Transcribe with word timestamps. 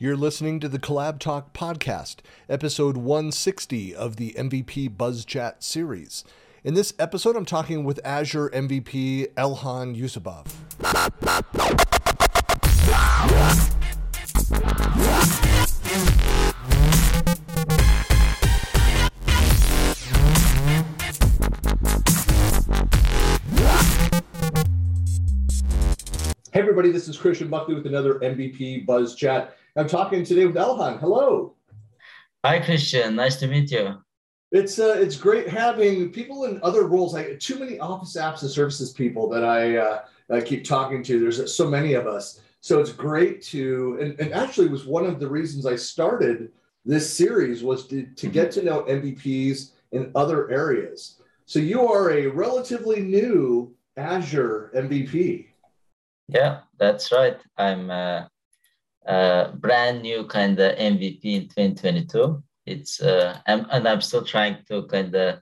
You're 0.00 0.16
listening 0.16 0.60
to 0.60 0.68
the 0.68 0.78
Collab 0.78 1.18
Talk 1.18 1.52
podcast, 1.52 2.18
episode 2.48 2.96
160 2.96 3.96
of 3.96 4.14
the 4.14 4.32
MVP 4.38 4.96
Buzz 4.96 5.24
Chat 5.24 5.64
series. 5.64 6.22
In 6.62 6.74
this 6.74 6.94
episode, 7.00 7.34
I'm 7.34 7.44
talking 7.44 7.82
with 7.82 7.98
Azure 8.04 8.48
MVP 8.50 9.34
Elkhan 9.34 9.96
Yusubov. 9.98 10.46
Hey, 26.52 26.60
everybody, 26.60 26.92
this 26.92 27.08
is 27.08 27.16
Christian 27.16 27.48
Buckley 27.48 27.74
with 27.74 27.86
another 27.86 28.14
MVP 28.20 28.86
Buzz 28.86 29.16
Chat. 29.16 29.57
I'm 29.76 29.88
talking 29.88 30.24
today 30.24 30.46
with 30.46 30.56
Elkhan. 30.56 30.98
Hello. 30.98 31.54
Hi, 32.44 32.60
Christian. 32.60 33.16
Nice 33.16 33.36
to 33.36 33.46
meet 33.46 33.70
you. 33.70 33.96
It's 34.50 34.78
uh, 34.78 34.96
it's 34.98 35.16
great 35.16 35.48
having 35.48 36.10
people 36.10 36.44
in 36.44 36.58
other 36.62 36.84
roles. 36.84 37.12
Like 37.12 37.38
too 37.38 37.58
many 37.58 37.78
office 37.78 38.16
apps 38.16 38.42
and 38.42 38.50
services 38.50 38.92
people 38.92 39.28
that 39.28 39.44
I 39.44 39.76
uh, 39.76 40.04
I 40.30 40.40
keep 40.40 40.64
talking 40.64 41.02
to. 41.04 41.20
There's 41.20 41.54
so 41.54 41.68
many 41.68 41.94
of 41.94 42.06
us, 42.06 42.40
so 42.60 42.80
it's 42.80 42.92
great 42.92 43.42
to 43.44 43.98
and, 44.00 44.18
and 44.18 44.32
actually 44.32 44.68
was 44.68 44.86
one 44.86 45.04
of 45.04 45.20
the 45.20 45.28
reasons 45.28 45.66
I 45.66 45.76
started 45.76 46.50
this 46.84 47.14
series 47.14 47.62
was 47.62 47.86
to, 47.88 48.04
to 48.04 48.28
get 48.28 48.50
to 48.52 48.62
know 48.62 48.82
MVPs 48.84 49.72
in 49.92 50.10
other 50.14 50.50
areas. 50.50 51.20
So 51.44 51.58
you 51.58 51.86
are 51.86 52.10
a 52.10 52.26
relatively 52.26 53.00
new 53.00 53.74
Azure 53.98 54.70
MVP. 54.74 55.46
Yeah, 56.28 56.60
that's 56.78 57.12
right. 57.12 57.38
I'm 57.58 57.90
a, 57.90 58.30
a 59.08 59.52
brand 59.54 60.02
new 60.02 60.24
kind 60.26 60.58
of 60.60 60.76
MVP 60.76 61.24
in 61.24 61.42
2022. 61.48 62.42
It's 62.66 63.00
uh, 63.00 63.38
I'm, 63.46 63.66
and 63.70 63.88
I'm 63.88 64.02
still 64.02 64.24
trying 64.24 64.58
to 64.68 64.82
kind 64.84 65.14
of 65.14 65.40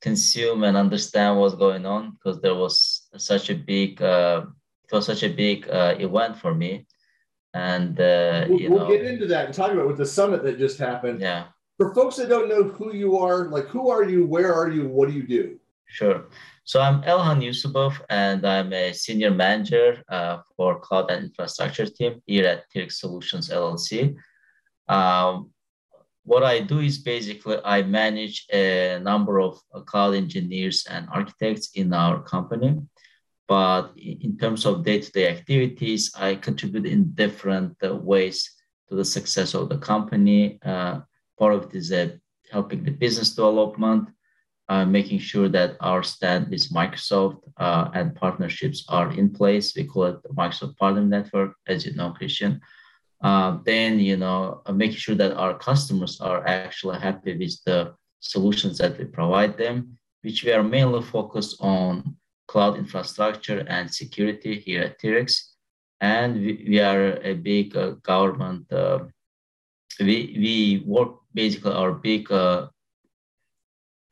consume 0.00 0.62
and 0.64 0.76
understand 0.76 1.38
what's 1.38 1.54
going 1.54 1.86
on 1.86 2.12
because 2.12 2.40
there 2.40 2.54
was 2.54 3.08
such 3.16 3.50
a 3.50 3.54
big 3.54 4.02
uh, 4.02 4.44
it 4.84 4.94
was 4.94 5.06
such 5.06 5.22
a 5.22 5.28
big 5.28 5.68
uh, 5.68 5.96
event 5.98 6.36
for 6.36 6.54
me, 6.54 6.86
and 7.54 7.98
uh, 7.98 8.46
we'll, 8.48 8.60
you 8.60 8.70
we'll 8.70 8.80
know, 8.80 8.88
get 8.88 9.04
into 9.04 9.26
that 9.26 9.46
and 9.46 9.54
talk 9.54 9.72
about 9.72 9.86
with 9.86 9.98
the 9.98 10.06
summit 10.06 10.42
that 10.44 10.58
just 10.58 10.78
happened. 10.78 11.20
yeah, 11.20 11.46
For 11.78 11.94
folks 11.94 12.16
that 12.16 12.28
don't 12.28 12.48
know 12.48 12.64
who 12.64 12.94
you 12.94 13.18
are, 13.18 13.48
like 13.48 13.66
who 13.66 13.90
are 13.90 14.04
you, 14.04 14.26
where 14.26 14.54
are 14.54 14.68
you, 14.70 14.86
what 14.86 15.08
do 15.08 15.14
you 15.14 15.26
do? 15.26 15.58
Sure. 15.86 16.26
So 16.68 16.82
I'm 16.82 17.00
Elkhan 17.00 17.40
Yusubov, 17.42 17.98
and 18.10 18.46
I'm 18.46 18.74
a 18.74 18.92
senior 18.92 19.30
manager 19.30 20.02
uh, 20.06 20.42
for 20.54 20.78
cloud 20.78 21.10
and 21.10 21.24
infrastructure 21.24 21.86
team 21.86 22.20
here 22.26 22.44
at 22.44 22.68
T-Rex 22.68 23.00
Solutions 23.00 23.48
LLC. 23.48 24.14
Um, 24.86 25.50
what 26.24 26.42
I 26.42 26.60
do 26.60 26.80
is 26.80 26.98
basically 26.98 27.56
I 27.64 27.84
manage 27.84 28.44
a 28.52 29.00
number 29.02 29.40
of 29.40 29.58
cloud 29.86 30.12
engineers 30.12 30.84
and 30.90 31.08
architects 31.10 31.70
in 31.74 31.94
our 31.94 32.22
company. 32.22 32.76
But 33.46 33.92
in 33.96 34.36
terms 34.36 34.66
of 34.66 34.84
day-to-day 34.84 35.26
activities, 35.26 36.12
I 36.14 36.34
contribute 36.34 36.84
in 36.84 37.14
different 37.14 37.78
uh, 37.82 37.96
ways 37.96 38.46
to 38.90 38.94
the 38.94 39.06
success 39.06 39.54
of 39.54 39.70
the 39.70 39.78
company. 39.78 40.58
Uh, 40.62 41.00
part 41.38 41.54
of 41.54 41.62
it 41.70 41.74
is 41.74 41.92
uh, 41.92 42.10
helping 42.52 42.84
the 42.84 42.90
business 42.90 43.34
development 43.34 44.10
uh, 44.68 44.84
making 44.84 45.18
sure 45.18 45.48
that 45.48 45.76
our 45.80 46.02
stand 46.02 46.52
is 46.52 46.68
Microsoft 46.68 47.40
uh, 47.56 47.88
and 47.94 48.14
partnerships 48.14 48.84
are 48.88 49.10
in 49.12 49.30
place. 49.30 49.74
We 49.74 49.84
call 49.84 50.04
it 50.04 50.22
the 50.22 50.28
Microsoft 50.30 50.76
Partner 50.76 51.02
Network, 51.02 51.54
as 51.66 51.86
you 51.86 51.94
know, 51.94 52.10
Christian. 52.10 52.60
Uh, 53.22 53.58
then, 53.64 53.98
you 53.98 54.16
know, 54.16 54.60
uh, 54.66 54.72
making 54.72 54.98
sure 54.98 55.14
that 55.14 55.36
our 55.36 55.56
customers 55.58 56.20
are 56.20 56.46
actually 56.46 56.98
happy 56.98 57.36
with 57.36 57.58
the 57.64 57.94
solutions 58.20 58.78
that 58.78 58.98
we 58.98 59.06
provide 59.06 59.56
them, 59.56 59.98
which 60.22 60.44
we 60.44 60.52
are 60.52 60.62
mainly 60.62 61.02
focused 61.02 61.56
on 61.60 62.16
cloud 62.46 62.76
infrastructure 62.76 63.64
and 63.68 63.92
security 63.92 64.60
here 64.60 64.82
at 64.82 64.98
T-Rex. 64.98 65.54
And 66.00 66.36
we, 66.36 66.64
we 66.68 66.80
are 66.80 67.14
a 67.22 67.34
big 67.34 67.74
uh, 67.76 67.92
government. 68.02 68.66
We, 69.98 70.36
we 70.38 70.84
work 70.86 71.16
basically 71.34 71.72
our 71.72 71.92
big 71.92 72.30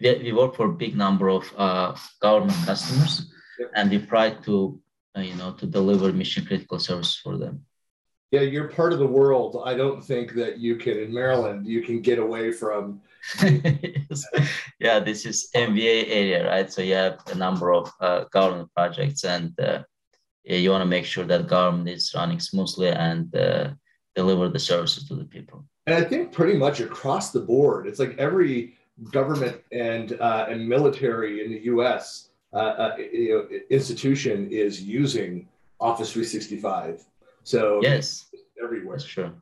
we, 0.00 0.14
we 0.22 0.32
work 0.32 0.54
for 0.56 0.66
a 0.66 0.72
big 0.72 0.96
number 0.96 1.28
of 1.28 1.52
uh, 1.56 1.96
government 2.20 2.58
customers 2.64 3.32
and 3.74 3.90
we 3.90 3.98
try 3.98 4.30
to 4.30 4.80
uh, 5.16 5.20
you 5.20 5.34
know 5.34 5.52
to 5.52 5.66
deliver 5.66 6.12
mission 6.12 6.44
critical 6.44 6.78
services 6.78 7.16
for 7.16 7.36
them 7.38 7.64
Yeah, 8.32 8.40
you're 8.40 8.68
part 8.68 8.92
of 8.92 8.98
the 8.98 9.12
world. 9.20 9.62
I 9.64 9.74
don't 9.74 10.02
think 10.02 10.34
that 10.34 10.58
you 10.58 10.74
can 10.82 10.96
in 10.98 11.10
Maryland. 11.14 11.64
You 11.74 11.80
can 11.86 12.02
get 12.02 12.18
away 12.18 12.52
from. 12.52 13.00
Yeah 14.86 14.98
this 15.08 15.20
is 15.30 15.48
MBA 15.54 15.98
area 16.20 16.40
right 16.52 16.68
so 16.72 16.80
you 16.82 16.94
have 16.94 17.16
a 17.34 17.34
number 17.34 17.68
of 17.72 17.86
uh, 18.00 18.24
government 18.36 18.68
projects 18.76 19.24
and 19.24 19.50
uh, 19.58 19.82
yeah, 20.44 20.58
you 20.62 20.70
want 20.70 20.82
to 20.82 20.94
make 20.96 21.06
sure 21.12 21.24
that 21.24 21.48
government 21.48 21.88
is 21.88 22.14
running 22.14 22.40
smoothly 22.40 22.90
and 22.90 23.34
uh, 23.34 23.70
deliver 24.14 24.48
the 24.48 24.60
services 24.60 25.08
to 25.08 25.14
the 25.16 25.24
people 25.24 25.58
And 25.86 25.96
I 25.96 26.02
think 26.02 26.32
pretty 26.32 26.56
much 26.58 26.80
across 26.80 27.32
the 27.32 27.40
board, 27.40 27.86
it's 27.86 27.98
like 27.98 28.16
every 28.18 28.75
government 29.12 29.60
and 29.72 30.12
uh, 30.20 30.46
and 30.48 30.68
military 30.68 31.44
in 31.44 31.50
the 31.50 31.60
U.S. 31.74 32.30
Uh, 32.52 32.56
uh, 32.56 32.96
you 32.98 33.28
know, 33.30 33.58
institution 33.70 34.48
is 34.50 34.82
using 34.82 35.48
Office 35.80 36.12
365. 36.12 37.04
So 37.44 37.80
yes 37.82 38.26
everywhere. 38.62 38.96
That's 38.96 39.08
true. 39.08 39.32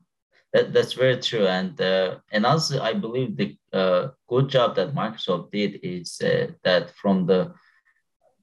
That, 0.52 0.72
that's 0.72 0.92
very 0.92 1.20
true. 1.20 1.46
And 1.46 1.80
uh, 1.80 2.18
and 2.30 2.46
also, 2.46 2.80
I 2.80 2.92
believe 2.94 3.36
the 3.36 3.56
uh, 3.72 4.08
good 4.28 4.48
job 4.48 4.76
that 4.76 4.94
Microsoft 4.94 5.50
did 5.50 5.80
is 5.82 6.20
uh, 6.20 6.52
that 6.62 6.94
from 6.96 7.26
the 7.26 7.52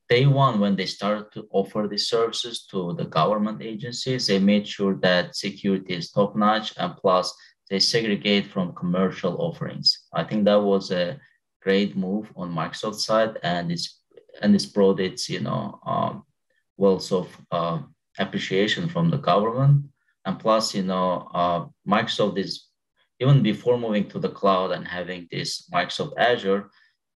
day 0.09 0.25
one 0.25 0.59
when 0.59 0.75
they 0.75 0.85
started 0.85 1.31
to 1.31 1.47
offer 1.51 1.88
these 1.88 2.07
services 2.07 2.66
to 2.72 2.93
the 2.93 3.05
government 3.05 3.61
agencies, 3.61 4.28
they 4.28 4.39
made 4.39 4.67
sure 4.67 4.95
that 4.95 5.35
security 5.35 5.93
is 5.93 6.11
top 6.11 6.35
notch 6.35 6.73
and 6.78 6.97
plus 6.97 7.33
they 7.71 7.79
segregate 7.79 8.45
from 8.45 8.75
commercial 8.75 9.41
offerings. 9.41 10.07
I 10.13 10.25
think 10.25 10.45
that 10.45 10.61
was 10.61 10.91
a 10.91 11.19
great 11.63 11.95
move 11.95 12.31
on 12.35 12.53
Microsoft's 12.53 13.05
side, 13.05 13.39
and 13.41 13.71
it's 13.71 14.01
and 14.41 14.53
it's 14.53 14.65
brought 14.65 14.99
its 14.99 15.29
you 15.29 15.39
know 15.39 15.79
um, 15.85 16.23
wealth 16.77 17.11
of 17.11 17.27
uh, 17.51 17.79
appreciation 18.19 18.89
from 18.89 19.09
the 19.09 19.17
government 19.17 19.85
and 20.25 20.39
plus 20.39 20.75
you 20.75 20.83
know 20.83 21.29
uh, 21.33 21.65
microsoft 21.87 22.37
is 22.37 22.67
even 23.19 23.41
before 23.43 23.77
moving 23.77 24.07
to 24.09 24.19
the 24.19 24.29
cloud 24.29 24.71
and 24.71 24.87
having 24.87 25.27
this 25.31 25.69
microsoft 25.73 26.13
azure 26.17 26.69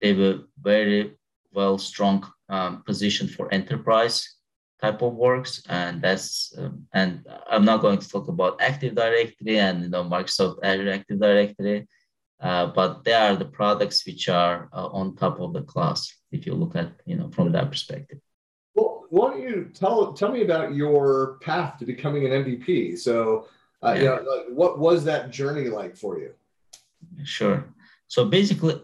they 0.02 0.14
were 0.14 0.40
very 0.62 1.14
well 1.54 1.78
strong 1.78 2.26
um, 2.50 2.84
position 2.84 3.28
for 3.28 3.54
enterprise 3.54 4.38
type 4.82 5.02
of 5.02 5.14
works 5.14 5.62
and 5.70 6.02
that's 6.02 6.54
um, 6.58 6.86
and 6.94 7.24
i'm 7.50 7.64
not 7.64 7.82
going 7.82 8.00
to 8.00 8.10
talk 8.10 8.28
about 8.28 8.60
active 8.62 8.96
directory 8.96 9.60
and 9.60 9.84
you 9.84 9.90
know 9.90 10.04
microsoft 10.04 10.58
azure 10.64 10.92
active 10.92 11.20
directory 11.20 11.88
uh, 12.42 12.66
but 12.66 13.04
they 13.04 13.14
are 13.14 13.36
the 13.36 13.46
products 13.46 14.06
which 14.08 14.28
are 14.28 14.70
uh, 14.74 14.88
on 14.88 15.16
top 15.16 15.40
of 15.40 15.54
the 15.54 15.62
class 15.62 16.00
if 16.32 16.46
you 16.46 16.54
look 16.56 16.76
at 16.76 16.92
you 17.06 17.16
know 17.16 17.30
from 17.30 17.52
that 17.52 17.70
perspective 17.70 18.20
Well, 18.76 19.06
why 19.10 19.26
don't 19.32 19.44
you 19.50 19.58
tell 19.82 20.14
tell 20.20 20.32
me 20.32 20.42
about 20.50 20.68
your 20.82 21.38
path 21.48 21.72
to 21.80 21.86
becoming 21.94 22.24
an 22.28 22.34
MVP? 22.44 22.98
So, 23.06 23.14
uh, 23.84 23.94
you 23.98 24.04
Yeah. 24.06 24.16
know, 24.16 24.32
like, 24.34 24.48
what 24.62 24.74
was 24.86 24.98
that 25.10 25.24
journey 25.40 25.68
like 25.80 25.94
for 26.04 26.14
you? 26.22 26.32
Sure. 27.38 27.60
So 28.08 28.20
basically, 28.38 28.76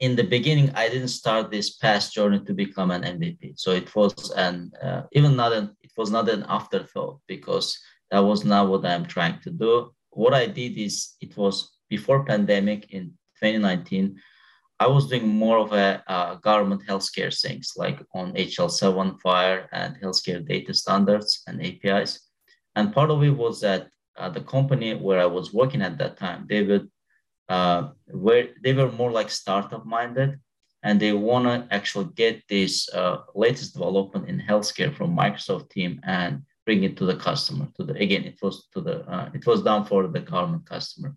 in 0.00 0.14
the 0.14 0.24
beginning, 0.24 0.70
I 0.74 0.88
didn't 0.88 1.08
start 1.08 1.50
this 1.50 1.76
past 1.76 2.12
journey 2.12 2.40
to 2.40 2.52
become 2.52 2.90
an 2.90 3.02
MVP. 3.02 3.58
So 3.58 3.70
it 3.72 3.94
was 3.94 4.30
an 4.36 4.72
uh, 4.82 5.02
even 5.12 5.36
not 5.36 5.52
an 5.52 5.76
it 5.82 5.92
was 5.96 6.10
not 6.10 6.28
an 6.28 6.44
afterthought 6.48 7.20
because 7.26 7.78
that 8.10 8.20
was 8.20 8.44
not 8.44 8.68
what 8.68 8.84
I'm 8.84 9.06
trying 9.06 9.40
to 9.40 9.50
do. 9.50 9.92
What 10.10 10.34
I 10.34 10.46
did 10.46 10.78
is 10.78 11.14
it 11.20 11.36
was 11.36 11.76
before 11.88 12.24
pandemic 12.24 12.92
in 12.92 13.14
2019. 13.42 14.16
I 14.78 14.86
was 14.86 15.08
doing 15.08 15.26
more 15.26 15.58
of 15.58 15.72
a 15.72 16.02
uh, 16.06 16.34
government 16.34 16.82
healthcare 16.86 17.32
things 17.34 17.72
like 17.76 17.98
on 18.14 18.34
HL7 18.34 19.18
FHIR 19.22 19.68
and 19.72 19.96
healthcare 20.02 20.46
data 20.46 20.74
standards 20.74 21.42
and 21.46 21.64
APIs. 21.64 22.20
And 22.74 22.92
part 22.92 23.10
of 23.10 23.22
it 23.22 23.30
was 23.30 23.62
that 23.62 23.88
uh, 24.18 24.28
the 24.28 24.42
company 24.42 24.94
where 24.94 25.20
I 25.20 25.26
was 25.26 25.54
working 25.54 25.80
at 25.80 25.96
that 25.98 26.18
time, 26.18 26.46
they 26.46 26.62
would 26.62 26.90
uh, 27.48 27.88
where 28.08 28.48
they 28.62 28.72
were 28.72 28.90
more 28.92 29.10
like 29.10 29.30
startup 29.30 29.84
minded 29.86 30.38
and 30.82 31.00
they 31.00 31.12
want 31.12 31.44
to 31.46 31.74
actually 31.74 32.08
get 32.14 32.42
this 32.48 32.88
uh, 32.92 33.18
latest 33.34 33.74
development 33.74 34.28
in 34.28 34.40
healthcare 34.40 34.94
from 34.94 35.16
microsoft 35.16 35.70
team 35.70 36.00
and 36.04 36.42
bring 36.64 36.84
it 36.84 36.96
to 36.96 37.04
the 37.04 37.16
customer 37.16 37.68
to 37.76 37.84
the 37.84 37.94
again 37.94 38.24
it 38.24 38.38
was 38.42 38.68
to 38.72 38.80
the 38.80 38.96
uh, 39.10 39.30
it 39.34 39.46
was 39.46 39.62
done 39.62 39.84
for 39.84 40.06
the 40.06 40.20
government 40.20 40.66
customer 40.66 41.14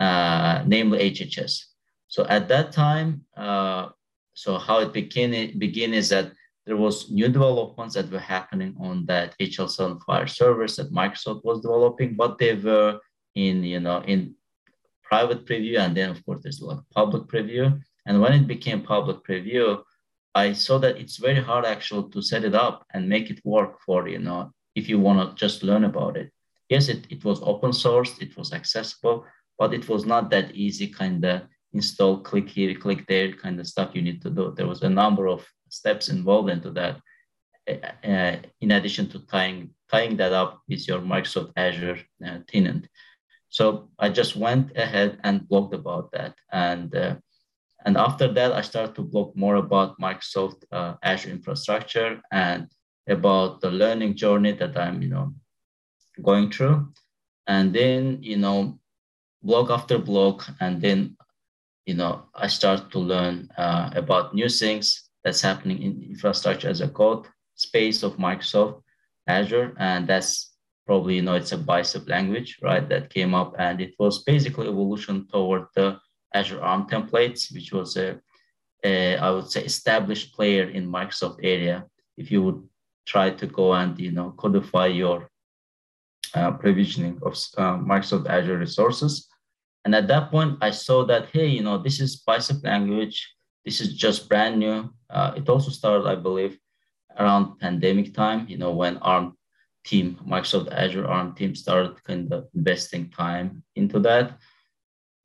uh, 0.00 0.62
namely 0.66 1.10
hhs 1.10 1.64
so 2.08 2.26
at 2.26 2.48
that 2.48 2.72
time 2.72 3.24
uh, 3.36 3.88
so 4.34 4.58
how 4.58 4.78
it 4.80 4.92
began 4.92 5.58
begin 5.58 5.92
is 5.92 6.08
that 6.08 6.32
there 6.66 6.76
was 6.76 7.10
new 7.10 7.28
developments 7.28 7.94
that 7.94 8.10
were 8.10 8.18
happening 8.18 8.76
on 8.78 9.04
that 9.06 9.34
HL7 9.40 10.00
FHIR 10.04 10.28
servers 10.28 10.76
that 10.76 10.92
Microsoft 10.92 11.44
was 11.44 11.60
developing, 11.60 12.14
but 12.14 12.38
they 12.38 12.54
were 12.54 13.00
in 13.34 13.64
you 13.64 13.80
know 13.80 14.02
in 14.02 14.34
private 15.10 15.44
preview, 15.44 15.76
and 15.84 15.92
then 15.96 16.08
of 16.10 16.24
course 16.24 16.40
there's 16.42 16.62
like 16.62 16.78
public 16.94 17.24
preview. 17.32 17.66
And 18.06 18.20
when 18.22 18.32
it 18.32 18.46
became 18.46 18.80
public 18.94 19.18
preview, 19.28 19.82
I 20.34 20.52
saw 20.52 20.78
that 20.78 20.96
it's 20.96 21.16
very 21.28 21.42
hard 21.48 21.64
actually 21.64 22.10
to 22.12 22.22
set 22.22 22.44
it 22.44 22.54
up 22.54 22.86
and 22.94 23.08
make 23.14 23.26
it 23.30 23.40
work 23.44 23.72
for 23.84 24.08
you 24.08 24.20
know 24.26 24.52
if 24.74 24.88
you 24.88 24.98
want 24.98 25.18
to 25.20 25.44
just 25.44 25.62
learn 25.62 25.84
about 25.84 26.16
it. 26.16 26.28
Yes, 26.68 26.88
it, 26.88 27.02
it 27.10 27.24
was 27.24 27.40
open 27.42 27.72
source, 27.72 28.12
it 28.20 28.36
was 28.36 28.52
accessible, 28.52 29.26
but 29.58 29.74
it 29.74 29.88
was 29.88 30.06
not 30.06 30.30
that 30.30 30.54
easy 30.54 30.86
kind 30.86 31.24
of 31.24 31.42
install, 31.72 32.20
click 32.20 32.48
here, 32.48 32.74
click 32.74 33.04
there 33.08 33.32
kind 33.32 33.58
of 33.58 33.66
stuff 33.66 33.94
you 33.94 34.02
need 34.02 34.22
to 34.22 34.30
do. 34.30 34.54
There 34.56 34.68
was 34.68 34.82
a 34.82 34.88
number 35.02 35.26
of 35.26 35.44
steps 35.68 36.08
involved 36.08 36.50
into 36.50 36.70
that. 36.70 37.00
Uh, 37.68 38.36
in 38.60 38.70
addition 38.72 39.08
to 39.08 39.18
tying 39.26 39.70
tying 39.90 40.16
that 40.16 40.32
up 40.32 40.62
with 40.68 40.86
your 40.88 41.00
Microsoft 41.00 41.52
Azure 41.56 41.98
uh, 42.26 42.38
tenant. 42.48 42.88
So 43.50 43.90
I 43.98 44.08
just 44.10 44.36
went 44.36 44.76
ahead 44.76 45.18
and 45.24 45.42
blogged 45.42 45.74
about 45.74 46.12
that. 46.12 46.34
And, 46.52 46.94
uh, 46.94 47.16
and 47.84 47.96
after 47.96 48.32
that, 48.32 48.52
I 48.52 48.60
started 48.60 48.94
to 48.94 49.02
blog 49.02 49.34
more 49.36 49.56
about 49.56 49.98
Microsoft 49.98 50.62
uh, 50.70 50.94
Azure 51.02 51.30
infrastructure 51.30 52.22
and 52.30 52.68
about 53.08 53.60
the 53.60 53.70
learning 53.70 54.14
journey 54.16 54.52
that 54.52 54.76
I'm, 54.76 55.02
you 55.02 55.08
know, 55.08 55.34
going 56.22 56.50
through. 56.50 56.92
And 57.48 57.74
then, 57.74 58.22
you 58.22 58.36
know, 58.36 58.78
blog 59.42 59.70
after 59.70 59.98
blog. 59.98 60.44
And 60.60 60.80
then, 60.80 61.16
you 61.86 61.94
know, 61.94 62.26
I 62.34 62.46
start 62.46 62.92
to 62.92 63.00
learn 63.00 63.50
uh, 63.58 63.90
about 63.96 64.32
new 64.32 64.48
things 64.48 65.10
that's 65.24 65.40
happening 65.40 65.82
in 65.82 66.06
infrastructure 66.08 66.68
as 66.68 66.80
a 66.80 66.88
code 66.88 67.26
space 67.56 68.04
of 68.04 68.16
Microsoft 68.16 68.82
Azure. 69.26 69.74
And 69.78 70.06
that's 70.06 70.49
probably 70.90 71.14
you 71.14 71.22
know 71.22 71.36
it's 71.36 71.52
a 71.52 71.64
bicep 71.70 72.08
language, 72.08 72.58
right? 72.62 72.88
That 72.88 73.14
came 73.14 73.32
up, 73.32 73.54
and 73.66 73.80
it 73.80 73.94
was 73.96 74.24
basically 74.24 74.66
evolution 74.66 75.28
toward 75.32 75.66
the 75.76 75.86
Azure 76.34 76.60
ARM 76.60 76.88
templates, 76.88 77.54
which 77.54 77.72
was 77.72 77.96
a, 77.96 78.18
a 78.82 79.16
I 79.26 79.30
would 79.30 79.48
say 79.48 79.62
established 79.62 80.34
player 80.34 80.66
in 80.76 80.94
Microsoft 80.98 81.38
area. 81.54 81.76
If 82.16 82.32
you 82.32 82.42
would 82.42 82.60
try 83.06 83.30
to 83.30 83.46
go 83.46 83.72
and 83.72 83.96
you 84.00 84.10
know 84.10 84.34
codify 84.42 84.86
your 84.86 85.30
uh, 86.34 86.50
provisioning 86.62 87.20
of 87.22 87.34
uh, 87.56 87.76
Microsoft 87.92 88.26
Azure 88.28 88.58
resources, 88.58 89.28
and 89.84 89.94
at 89.94 90.08
that 90.08 90.32
point 90.32 90.58
I 90.60 90.72
saw 90.72 91.06
that 91.06 91.28
hey, 91.32 91.46
you 91.46 91.62
know 91.62 91.78
this 91.78 92.00
is 92.00 92.16
bicep 92.26 92.64
language. 92.64 93.16
This 93.64 93.80
is 93.80 93.94
just 93.94 94.28
brand 94.28 94.58
new. 94.58 94.90
Uh, 95.08 95.34
it 95.36 95.48
also 95.48 95.70
started, 95.70 96.08
I 96.08 96.16
believe, 96.16 96.58
around 97.16 97.60
pandemic 97.60 98.12
time. 98.12 98.40
You 98.48 98.58
know 98.58 98.72
when 98.72 98.96
ARM 98.98 99.36
team, 99.84 100.18
Microsoft 100.26 100.72
Azure 100.72 101.06
ARM 101.06 101.34
team 101.34 101.54
started 101.54 102.02
kind 102.04 102.32
of 102.32 102.48
investing 102.54 103.10
time 103.10 103.62
into 103.76 103.98
that. 104.00 104.38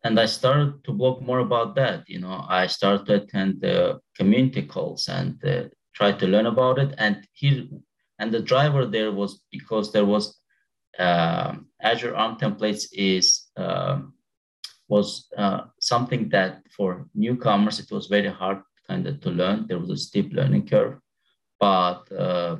And 0.03 0.19
I 0.19 0.27
started 0.27 0.83
to 0.83 0.91
blog 0.91 1.21
more 1.21 1.39
about 1.39 1.75
that. 1.75 2.07
You 2.07 2.19
know, 2.19 2.45
I 2.47 2.67
started 2.67 3.05
to 3.07 3.13
attend 3.23 3.61
the 3.61 3.99
community 4.15 4.61
calls 4.61 5.07
and 5.07 5.43
uh, 5.43 5.63
try 5.93 6.11
to 6.11 6.27
learn 6.27 6.45
about 6.45 6.77
it. 6.79 6.93
And 6.97 7.27
here, 7.33 7.65
and 8.19 8.31
the 8.31 8.39
driver 8.39 8.85
there 8.85 9.11
was 9.11 9.41
because 9.51 9.91
there 9.91 10.05
was 10.05 10.37
uh, 10.99 11.55
Azure 11.81 12.15
ARM 12.15 12.37
templates 12.37 12.87
is 12.93 13.47
uh, 13.57 14.01
was 14.87 15.27
something 15.79 16.29
that 16.29 16.61
for 16.75 17.07
newcomers 17.15 17.79
it 17.79 17.91
was 17.91 18.07
very 18.07 18.29
hard 18.29 18.61
kind 18.87 19.07
of 19.07 19.19
to 19.21 19.29
learn. 19.29 19.65
There 19.67 19.79
was 19.79 19.89
a 19.89 19.97
steep 19.97 20.31
learning 20.33 20.67
curve, 20.67 20.99
but 21.59 22.11
uh, 22.11 22.57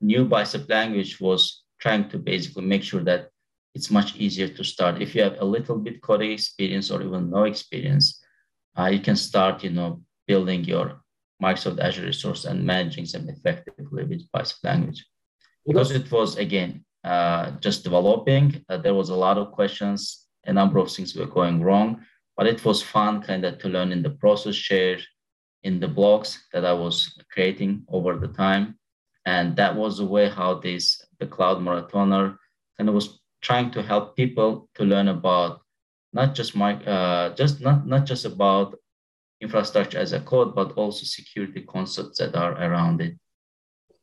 new 0.00 0.24
bicep 0.24 0.68
language 0.68 1.20
was 1.20 1.62
trying 1.80 2.08
to 2.10 2.18
basically 2.18 2.64
make 2.64 2.82
sure 2.82 3.04
that 3.04 3.30
it's 3.74 3.90
much 3.90 4.16
easier 4.16 4.48
to 4.48 4.64
start. 4.64 5.02
If 5.02 5.14
you 5.14 5.22
have 5.22 5.36
a 5.40 5.44
little 5.44 5.78
bit 5.78 6.00
coding 6.00 6.32
experience 6.32 6.90
or 6.90 7.02
even 7.02 7.30
no 7.30 7.44
experience, 7.44 8.22
uh, 8.78 8.86
you 8.86 9.00
can 9.00 9.16
start, 9.16 9.62
you 9.62 9.70
know, 9.70 10.02
building 10.26 10.64
your 10.64 11.02
Microsoft 11.42 11.80
Azure 11.80 12.06
resource 12.06 12.46
and 12.46 12.64
managing 12.64 13.04
them 13.04 13.28
effectively 13.28 14.04
with 14.04 14.30
bicep 14.32 14.56
language. 14.64 15.04
Because 15.66 15.90
it 15.90 16.10
was 16.10 16.36
again 16.36 16.84
uh, 17.04 17.50
just 17.60 17.84
developing, 17.84 18.64
uh, 18.68 18.78
there 18.78 18.94
was 18.94 19.10
a 19.10 19.14
lot 19.14 19.36
of 19.36 19.52
questions, 19.52 20.26
a 20.46 20.52
number 20.52 20.78
of 20.78 20.90
things 20.90 21.14
were 21.14 21.26
going 21.26 21.62
wrong, 21.62 22.00
but 22.36 22.46
it 22.46 22.64
was 22.64 22.82
fun 22.82 23.22
kind 23.22 23.44
of 23.44 23.58
to 23.58 23.68
learn 23.68 23.92
in 23.92 24.02
the 24.02 24.10
process 24.10 24.54
share, 24.54 24.98
in 25.62 25.80
the 25.80 25.88
blogs 25.88 26.38
that 26.52 26.64
I 26.64 26.72
was 26.72 27.18
creating 27.30 27.84
over 27.88 28.16
the 28.16 28.28
time 28.28 28.78
and 29.26 29.56
that 29.56 29.74
was 29.74 29.98
the 29.98 30.04
way 30.04 30.28
how 30.28 30.54
this 30.54 31.04
the 31.18 31.26
cloud 31.26 31.58
marathoner 31.58 32.38
kind 32.78 32.88
of 32.88 32.94
was 32.94 33.20
trying 33.42 33.70
to 33.72 33.82
help 33.82 34.16
people 34.16 34.68
to 34.74 34.84
learn 34.84 35.08
about 35.08 35.60
not 36.12 36.34
just 36.34 36.56
my 36.56 36.74
uh, 36.84 37.34
just 37.34 37.60
not 37.60 37.86
not 37.86 38.06
just 38.06 38.24
about 38.24 38.78
infrastructure 39.42 39.98
as 39.98 40.12
a 40.12 40.20
code 40.20 40.54
but 40.54 40.72
also 40.72 41.04
security 41.04 41.60
concepts 41.60 42.18
that 42.18 42.34
are 42.34 42.52
around 42.52 43.02
it 43.02 43.14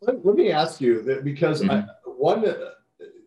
let, 0.01 0.23
let 0.23 0.35
me 0.35 0.51
ask 0.51 0.79
you 0.79 1.01
that 1.01 1.23
because 1.23 1.61
mm-hmm. 1.61 1.71
I, 1.71 1.85
one 2.05 2.47
uh, 2.47 2.55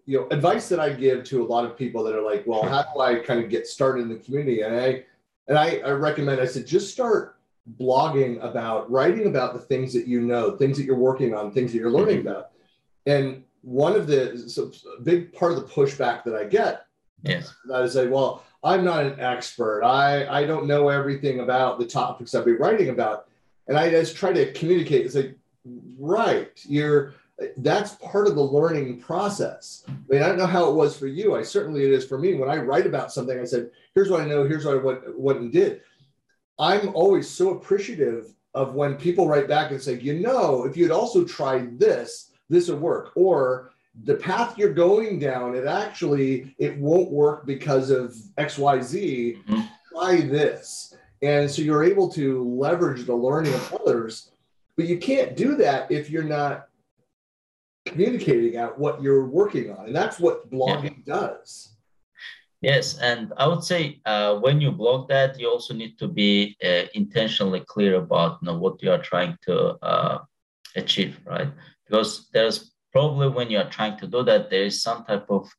you 0.04 0.20
know 0.20 0.28
advice 0.30 0.68
that 0.68 0.78
i 0.78 0.92
give 0.92 1.24
to 1.24 1.42
a 1.42 1.46
lot 1.46 1.64
of 1.64 1.76
people 1.76 2.04
that 2.04 2.14
are 2.14 2.22
like 2.22 2.46
well 2.46 2.62
how 2.62 2.84
do 2.94 3.00
i 3.00 3.16
kind 3.16 3.42
of 3.42 3.50
get 3.50 3.66
started 3.66 4.02
in 4.02 4.08
the 4.08 4.16
community 4.16 4.60
and 4.60 4.76
i 4.76 5.04
and 5.48 5.58
i, 5.58 5.78
I 5.78 5.90
recommend 5.90 6.40
i 6.40 6.46
said 6.46 6.64
just 6.64 6.92
start 6.92 7.35
blogging 7.80 8.42
about 8.44 8.90
writing 8.90 9.26
about 9.26 9.52
the 9.52 9.58
things 9.58 9.92
that 9.92 10.06
you 10.06 10.20
know 10.20 10.56
things 10.56 10.76
that 10.76 10.84
you're 10.84 10.94
working 10.94 11.34
on 11.34 11.50
things 11.50 11.72
that 11.72 11.78
you're 11.78 11.90
learning 11.90 12.18
mm-hmm. 12.18 12.28
about 12.28 12.50
and 13.06 13.42
one 13.62 13.96
of 13.96 14.06
the 14.06 14.38
so 14.48 14.70
big 15.02 15.32
part 15.32 15.52
of 15.52 15.58
the 15.58 15.66
pushback 15.66 16.22
that 16.22 16.36
i 16.36 16.44
get 16.44 16.86
yes 17.22 17.52
that 17.66 17.82
is 17.82 17.94
say 17.94 18.06
well 18.06 18.44
i'm 18.62 18.84
not 18.84 19.04
an 19.04 19.18
expert 19.18 19.82
i 19.82 20.26
i 20.28 20.46
don't 20.46 20.66
know 20.66 20.88
everything 20.88 21.40
about 21.40 21.78
the 21.78 21.86
topics 21.86 22.34
i'll 22.34 22.44
be 22.44 22.52
writing 22.52 22.90
about 22.90 23.26
and 23.66 23.76
i 23.76 23.90
just 23.90 24.14
try 24.16 24.32
to 24.32 24.52
communicate 24.52 25.04
it's 25.04 25.16
like 25.16 25.36
right 25.98 26.60
you're 26.68 27.14
that's 27.58 27.94
part 27.96 28.26
of 28.26 28.34
the 28.34 28.42
learning 28.42 28.98
process. 28.98 29.84
I 29.88 29.92
mean, 30.08 30.22
I 30.22 30.28
don't 30.28 30.38
know 30.38 30.46
how 30.46 30.70
it 30.70 30.74
was 30.74 30.96
for 30.96 31.06
you. 31.06 31.36
I 31.36 31.42
certainly 31.42 31.84
it 31.84 31.92
is 31.92 32.06
for 32.06 32.18
me. 32.18 32.34
When 32.34 32.48
I 32.48 32.56
write 32.56 32.86
about 32.86 33.12
something, 33.12 33.38
I 33.38 33.44
said, 33.44 33.70
"Here's 33.94 34.08
what 34.08 34.22
I 34.22 34.24
know. 34.24 34.44
Here's 34.44 34.64
what 34.64 34.74
I 34.74 34.78
what, 34.78 35.18
what 35.18 35.36
and 35.36 35.52
did." 35.52 35.82
I'm 36.58 36.94
always 36.94 37.28
so 37.28 37.50
appreciative 37.50 38.34
of 38.54 38.74
when 38.74 38.96
people 38.96 39.28
write 39.28 39.48
back 39.48 39.70
and 39.70 39.80
say, 39.80 39.98
you 39.98 40.18
know, 40.20 40.64
if 40.64 40.76
you'd 40.76 40.90
also 40.90 41.24
tried 41.24 41.78
this, 41.78 42.32
this 42.48 42.68
would 42.68 42.80
work. 42.80 43.12
Or 43.14 43.72
the 44.04 44.14
path 44.14 44.56
you're 44.56 44.72
going 44.72 45.18
down, 45.18 45.54
it 45.54 45.66
actually 45.66 46.54
it 46.58 46.78
won't 46.78 47.10
work 47.10 47.46
because 47.46 47.90
of 47.90 48.14
XYZ. 48.38 49.42
Mm-hmm. 49.44 49.60
Try 49.92 50.20
this. 50.22 50.94
And 51.22 51.50
so 51.50 51.62
you're 51.62 51.84
able 51.84 52.10
to 52.12 52.44
leverage 52.44 53.04
the 53.04 53.14
learning 53.14 53.54
of 53.54 53.74
others, 53.74 54.30
but 54.76 54.86
you 54.86 54.98
can't 54.98 55.36
do 55.36 55.56
that 55.56 55.90
if 55.90 56.10
you're 56.10 56.22
not 56.22 56.68
communicating 57.86 58.56
out 58.56 58.78
what 58.78 59.02
you're 59.02 59.26
working 59.26 59.70
on. 59.70 59.86
And 59.86 59.96
that's 59.96 60.18
what 60.18 60.50
blogging 60.50 61.02
yeah. 61.06 61.14
does. 61.14 61.75
Yes, 62.62 62.98
and 62.98 63.32
I 63.36 63.46
would 63.46 63.62
say 63.62 64.00
uh, 64.06 64.36
when 64.36 64.60
you 64.60 64.72
blog 64.72 65.08
that, 65.08 65.38
you 65.38 65.48
also 65.48 65.74
need 65.74 65.98
to 65.98 66.08
be 66.08 66.56
uh, 66.64 66.84
intentionally 66.94 67.60
clear 67.60 67.96
about 67.96 68.38
you 68.40 68.46
know, 68.46 68.58
what 68.58 68.82
you 68.82 68.90
are 68.90 69.02
trying 69.02 69.36
to 69.42 69.76
uh, 69.84 70.18
achieve, 70.74 71.20
right? 71.26 71.48
Because 71.86 72.28
there's 72.32 72.72
probably 72.92 73.28
when 73.28 73.50
you 73.50 73.58
are 73.58 73.68
trying 73.68 73.98
to 73.98 74.06
do 74.06 74.22
that, 74.24 74.48
there 74.48 74.64
is 74.64 74.82
some 74.82 75.04
type 75.04 75.26
of 75.28 75.50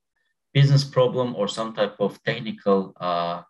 business 0.54 0.84
problem 0.84 1.36
or 1.36 1.48
some 1.48 1.74
type 1.76 1.96
of 2.00 2.22
technical 2.24 2.94
uh, 3.00 3.44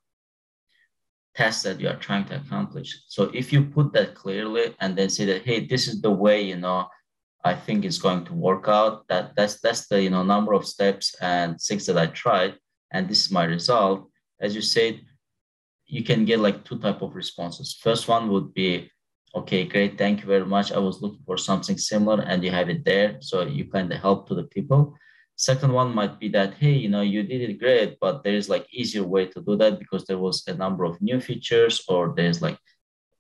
task 1.33 1.63
that 1.63 1.79
you 1.79 1.87
are 1.87 1.95
trying 1.95 2.25
to 2.25 2.35
accomplish. 2.35 2.99
So 3.07 3.31
if 3.33 3.53
you 3.53 3.63
put 3.63 3.93
that 3.93 4.13
clearly 4.13 4.75
and 4.81 4.97
then 4.97 5.09
say 5.09 5.23
that, 5.25 5.43
hey, 5.43 5.65
this 5.65 5.87
is 5.87 6.01
the 6.01 6.11
way, 6.11 6.41
you 6.41 6.57
know, 6.57 6.87
I 7.45 7.53
think 7.53 7.85
it's 7.85 7.99
going 7.99 8.25
to 8.25 8.33
work 8.33 8.67
out. 8.67 9.07
That 9.07 9.35
that's 9.37 9.61
that's 9.61 9.87
the 9.87 10.01
you 10.01 10.09
know 10.09 10.23
number 10.23 10.51
of 10.53 10.67
steps 10.67 11.15
and 11.21 11.57
things 11.61 11.85
that 11.85 11.97
I 11.97 12.07
tried 12.07 12.55
and 12.91 13.07
this 13.07 13.25
is 13.25 13.31
my 13.31 13.43
result, 13.43 14.09
as 14.39 14.55
you 14.55 14.61
said, 14.61 15.01
you 15.85 16.03
can 16.03 16.25
get 16.25 16.39
like 16.39 16.63
two 16.63 16.77
type 16.79 17.01
of 17.01 17.15
responses. 17.15 17.77
First 17.81 18.07
one 18.07 18.29
would 18.29 18.53
be, 18.53 18.91
okay, 19.35 19.65
great, 19.65 19.97
thank 19.97 20.21
you 20.21 20.27
very 20.27 20.45
much. 20.45 20.71
I 20.71 20.79
was 20.79 21.01
looking 21.01 21.23
for 21.25 21.37
something 21.37 21.77
similar 21.77 22.23
and 22.23 22.43
you 22.43 22.51
have 22.51 22.69
it 22.69 22.83
there. 22.83 23.17
So 23.21 23.41
you 23.43 23.65
kind 23.65 23.91
of 23.91 23.99
help 23.99 24.27
to 24.27 24.35
the 24.35 24.43
people. 24.43 24.95
Second 25.35 25.71
one 25.71 25.93
might 25.93 26.19
be 26.19 26.29
that, 26.29 26.55
hey, 26.55 26.73
you 26.73 26.89
know, 26.89 27.01
you 27.01 27.23
did 27.23 27.49
it 27.49 27.59
great, 27.59 27.97
but 28.01 28.23
there 28.23 28.33
is 28.33 28.49
like 28.49 28.65
easier 28.71 29.03
way 29.03 29.27
to 29.27 29.41
do 29.41 29.55
that 29.57 29.79
because 29.79 30.05
there 30.05 30.17
was 30.17 30.43
a 30.47 30.53
number 30.53 30.83
of 30.83 31.01
new 31.01 31.21
features 31.21 31.83
or 31.87 32.13
there's 32.15 32.41
like 32.41 32.57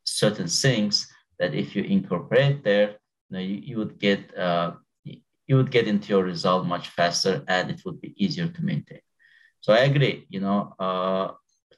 certain 0.03 0.47
things 0.47 1.07
that 1.39 1.53
if 1.53 1.75
you 1.75 1.83
incorporate 1.83 2.63
there, 2.63 2.95
you 3.29 3.31
know, 3.31 3.39
you, 3.39 3.55
you 3.55 3.77
would 3.77 3.99
get 3.99 4.35
uh, 4.37 4.71
you 5.47 5.55
would 5.55 5.71
get 5.71 5.87
into 5.87 6.09
your 6.09 6.23
result 6.23 6.65
much 6.65 6.89
faster 6.89 7.43
and 7.47 7.71
it 7.71 7.81
would 7.85 8.01
be 8.01 8.13
easier 8.17 8.47
to 8.47 8.65
maintain. 8.65 8.99
So 9.61 9.73
I 9.73 9.79
agree, 9.79 10.25
you 10.29 10.39
know, 10.39 10.73
uh, 10.79 11.31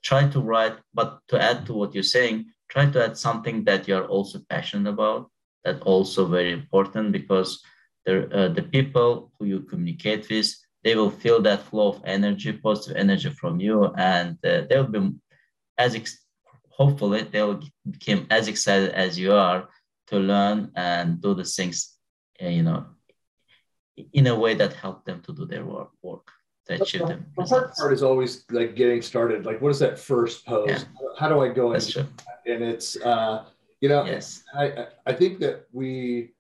try 0.04 0.28
to 0.30 0.40
write, 0.40 0.78
but 0.94 1.20
to 1.30 1.42
add 1.42 1.66
to 1.66 1.74
what 1.74 1.94
you're 1.94 2.04
saying, 2.04 2.46
try 2.70 2.86
to 2.86 3.04
add 3.04 3.18
something 3.18 3.64
that 3.66 3.88
you're 3.88 4.06
also 4.06 4.40
passionate 4.50 4.90
about. 4.90 5.30
That 5.66 5.82
also 5.82 6.26
very 6.26 6.52
important 6.54 7.12
because 7.12 7.62
the, 8.06 8.30
uh, 8.30 8.50
the 8.54 8.64
people 8.64 9.32
who 9.38 9.46
you 9.46 9.62
communicate 9.62 10.30
with, 10.30 10.54
they 10.84 10.96
will 10.96 11.12
feel 11.12 11.42
that 11.42 11.64
flow 11.64 11.90
of 11.90 12.02
energy, 12.06 12.54
positive 12.54 12.96
energy 12.96 13.30
from 13.30 13.60
you, 13.60 13.86
and 13.98 14.38
uh, 14.46 14.62
they'll 14.70 14.86
be 14.86 15.12
as 15.78 15.96
ex- 15.96 16.24
hopefully 16.70 17.24
they'll 17.24 17.62
become 17.90 18.26
as 18.30 18.48
excited 18.48 18.92
as 18.92 19.20
you 19.20 19.34
are 19.34 19.68
to 20.08 20.18
learn 20.18 20.72
and 20.76 21.22
do 21.22 21.34
the 21.34 21.44
things, 21.44 21.98
uh, 22.42 22.48
you 22.48 22.64
know, 22.64 22.86
in 24.14 24.28
a 24.28 24.36
way 24.36 24.54
that 24.54 24.74
help 24.74 25.04
them 25.04 25.22
to 25.22 25.34
do 25.34 25.46
their 25.46 25.66
work. 25.66 25.90
work 26.02 26.32
them. 26.78 27.26
The 27.38 27.44
hard 27.44 27.74
part 27.74 27.94
is 27.94 28.04
always 28.04 28.46
like 28.52 28.76
getting 28.76 29.02
started. 29.02 29.46
Like, 29.46 29.62
what 29.62 29.70
is 29.70 29.80
that 29.80 29.98
first 29.98 30.46
post? 30.46 30.88
Yeah. 30.88 31.08
How 31.18 31.30
do 31.30 31.42
I 31.42 31.50
go 31.50 31.78
true. 31.78 32.06
And 32.46 32.64
it's, 32.64 32.96
uh, 32.98 33.46
you 33.82 33.90
know, 33.90 34.06
yes. 34.06 34.44
I, 34.56 34.88
I 35.06 35.14
think 35.14 35.40
that 35.40 35.68
we 35.72 36.32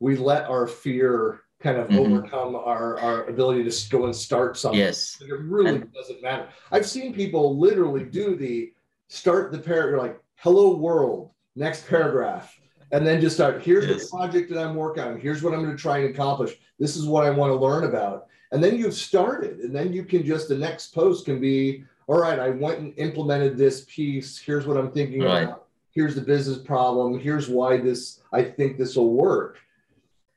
we 0.00 0.16
let 0.16 0.44
our 0.44 0.66
fear 0.66 1.40
kind 1.60 1.78
of 1.78 1.88
mm-hmm. 1.88 1.98
overcome 1.98 2.56
our, 2.56 2.98
our 2.98 3.24
ability 3.24 3.68
to 3.68 3.90
go 3.90 4.04
and 4.04 4.14
start 4.14 4.56
something. 4.58 4.78
Yes. 4.78 5.22
It 5.22 5.32
really 5.32 5.76
and, 5.76 5.92
doesn't 5.94 6.20
matter. 6.20 6.48
I've 6.70 6.86
seen 6.86 7.14
people 7.14 7.58
literally 7.58 8.04
do 8.04 8.36
the 8.36 8.72
start 9.08 9.50
the 9.50 9.58
paragraph 9.58 10.02
like 10.02 10.20
hello 10.36 10.76
world, 10.76 11.30
next 11.56 11.88
paragraph. 11.88 12.54
And 12.92 13.04
then 13.04 13.20
just 13.20 13.36
start, 13.36 13.62
here's 13.62 13.86
yes. 13.86 14.02
the 14.10 14.16
project 14.16 14.50
that 14.50 14.62
I'm 14.62 14.76
working 14.76 15.02
on. 15.02 15.18
Here's 15.18 15.42
what 15.42 15.54
I'm 15.54 15.64
going 15.64 15.74
to 15.74 15.82
try 15.82 15.98
and 15.98 16.10
accomplish. 16.10 16.54
This 16.78 16.96
is 16.96 17.06
what 17.06 17.24
I 17.24 17.30
want 17.30 17.50
to 17.50 17.56
learn 17.56 17.84
about. 17.84 18.26
And 18.54 18.62
then 18.62 18.78
you've 18.78 18.94
started. 18.94 19.58
And 19.58 19.74
then 19.74 19.92
you 19.92 20.04
can 20.04 20.24
just, 20.24 20.48
the 20.48 20.56
next 20.56 20.94
post 20.94 21.24
can 21.24 21.40
be, 21.40 21.84
all 22.06 22.20
right, 22.20 22.38
I 22.38 22.50
went 22.50 22.78
and 22.78 22.94
implemented 22.96 23.56
this 23.56 23.84
piece. 23.88 24.38
Here's 24.38 24.64
what 24.64 24.76
I'm 24.76 24.92
thinking 24.92 25.22
right. 25.22 25.42
about. 25.42 25.66
Here's 25.90 26.14
the 26.14 26.20
business 26.20 26.58
problem. 26.58 27.18
Here's 27.18 27.48
why 27.48 27.78
this, 27.78 28.20
I 28.32 28.42
think 28.44 28.78
this 28.78 28.94
will 28.94 29.12
work. 29.12 29.58